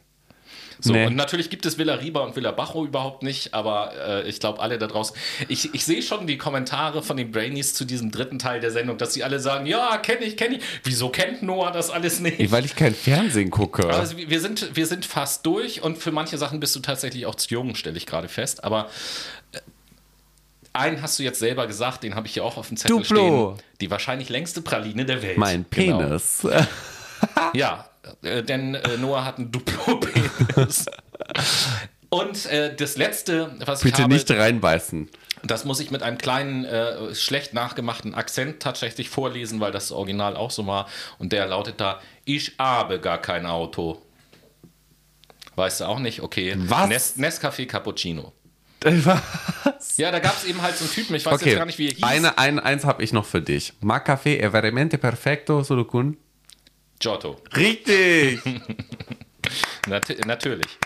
[0.80, 1.06] So, Nee.
[1.08, 4.60] und natürlich gibt es Villa Riba und Villa Bajo überhaupt nicht, aber äh, ich glaube,
[4.60, 5.16] alle da draußen.
[5.48, 8.98] Ich, ich sehe schon die Kommentare von den Brainies zu diesem dritten Teil der Sendung,
[8.98, 10.64] dass sie alle sagen: Ja, kenne ich, kenne ich.
[10.84, 12.52] Wieso kennt Noah das alles nicht?
[12.52, 13.88] Weil ich kein Fernsehen gucke.
[13.90, 17.36] Also wir sind, wir sind fast durch und für manche Sachen bist du tatsächlich auch
[17.36, 18.64] zu jung, stelle ich gerade fest.
[18.64, 18.90] Aber
[19.54, 19.60] äh,
[20.74, 23.54] einen hast du jetzt selber gesagt, den habe ich hier auch auf dem Zettel Duplo.
[23.56, 23.66] stehen.
[23.82, 25.38] Die wahrscheinlich längste Praline der Welt.
[25.38, 26.00] mein Genau.
[26.00, 26.46] Penis.
[27.54, 27.90] Ja,
[28.24, 30.86] äh, denn äh, Noah hat einen Duplo-Penis.
[32.10, 35.10] Und äh, das letzte, was ich Bitte habe, nicht reinbeißen.
[35.44, 40.38] das muss ich mit einem kleinen, äh, schlecht nachgemachten Akzent tatsächlich vorlesen, weil das Original
[40.38, 40.88] auch so war.
[41.18, 44.02] Und der lautet da: Ich habe gar kein Auto.
[45.56, 46.22] Weißt du auch nicht?
[46.22, 46.54] Okay.
[46.58, 46.90] Was?
[46.90, 48.34] Nes Nescafé Cappuccino.
[48.84, 49.98] Was?
[49.98, 51.80] Ja, da gab es eben halt so einen Typen, ich weiß Okay, jetzt gar nicht,
[51.80, 52.04] wie er hieß.
[52.04, 53.74] Eine, ein, eins habe ich noch für dich.
[53.82, 56.18] Ma café è veramente perfetto, solo con...
[57.00, 57.42] Giotto.
[57.56, 58.40] Richtig!
[59.88, 60.78] Nat natürlich.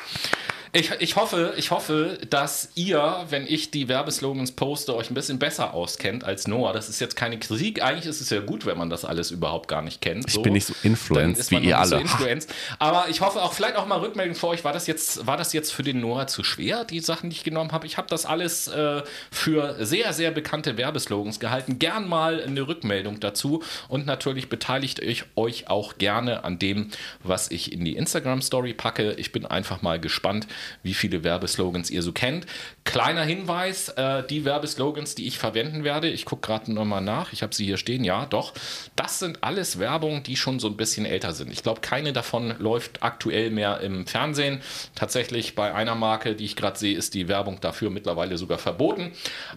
[0.72, 5.40] Ich, ich, hoffe, ich hoffe, dass ihr, wenn ich die Werbeslogans poste, euch ein bisschen
[5.40, 6.74] besser auskennt als Noah.
[6.74, 7.82] Das ist jetzt keine Kritik.
[7.82, 10.26] Eigentlich ist es ja gut, wenn man das alles überhaupt gar nicht kennt.
[10.28, 11.90] Ich bin nicht so influenced wie ihr alle.
[11.90, 12.54] So influenced.
[12.78, 14.64] Aber ich hoffe auch vielleicht auch mal Rückmeldung für euch.
[14.64, 17.44] War das jetzt, war das jetzt für den Noah zu schwer, die Sachen, die ich
[17.44, 17.88] genommen habe?
[17.88, 19.02] Ich habe das alles äh,
[19.32, 21.80] für sehr, sehr bekannte Werbeslogans gehalten.
[21.80, 23.64] Gern mal eine Rückmeldung dazu.
[23.88, 26.92] Und natürlich beteiligt euch, euch auch gerne an dem,
[27.24, 29.14] was ich in die Instagram-Story packe.
[29.14, 30.48] Ich bin einfach mal gespannt,
[30.84, 32.46] wie viele Werbeslogans ihr so kennt.
[32.84, 37.44] Kleiner Hinweis, äh, die Werbeslogans, die ich verwenden werde, ich gucke gerade nochmal nach, ich
[37.44, 38.54] habe sie hier stehen, ja, doch,
[38.96, 41.52] das sind alles Werbungen, die schon so ein bisschen älter sind.
[41.52, 44.62] Ich glaube, keine davon läuft aktuell mehr im Fernsehen.
[44.96, 49.12] Tatsächlich bei einer Marke, die ich gerade sehe, ist die Werbung dafür mittlerweile sogar verboten.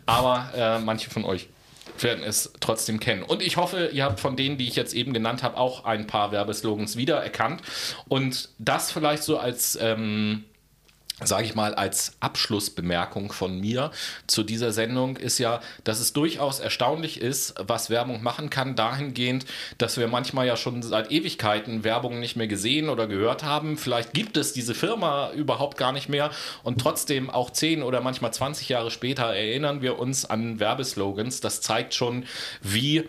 [0.07, 1.49] Aber äh, manche von euch
[1.99, 3.23] werden es trotzdem kennen.
[3.23, 6.07] Und ich hoffe, ihr habt von denen, die ich jetzt eben genannt habe, auch ein
[6.07, 7.63] paar Werbeslogans wiedererkannt.
[8.09, 9.79] Und das vielleicht so als...
[9.81, 10.45] Ähm,
[11.27, 13.91] sage ich mal, als Abschlussbemerkung von mir
[14.27, 19.47] zu dieser Sendung ist ja, dass es durchaus erstaunlich ist, was Werbung machen kann, dahingehend,
[19.79, 23.77] dass wir manchmal ja schon seit Ewigkeiten Werbung nicht mehr gesehen oder gehört haben.
[23.77, 26.31] Vielleicht gibt es diese Firma überhaupt gar nicht mehr
[26.63, 31.41] und trotzdem auch 10 oder manchmal 20 Jahre später erinnern wir uns an Werbeslogans.
[31.41, 32.25] Das zeigt schon,
[32.61, 33.09] wie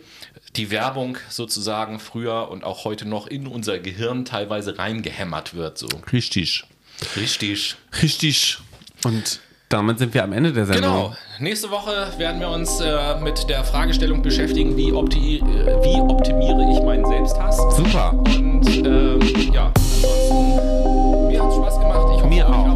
[0.56, 5.78] die Werbung sozusagen früher und auch heute noch in unser Gehirn teilweise reingehämmert wird.
[5.78, 5.88] So.
[6.12, 6.66] Richtig.
[7.16, 7.76] Richtig.
[8.02, 8.58] Richtig.
[9.04, 9.40] Und
[9.70, 10.92] damit sind wir am Ende der Sendung.
[10.94, 11.16] Genau.
[11.40, 16.72] Nächste Woche werden wir uns äh, mit der Fragestellung beschäftigen, wie, opti äh, wie optimiere
[16.72, 17.58] ich meinen Selbsthass.
[17.76, 18.14] Super.
[18.14, 19.20] Und ähm,
[19.52, 22.08] ja, ansonsten, mir hat es Spaß gemacht.
[22.16, 22.74] Ich hoffe, Mir euch auch.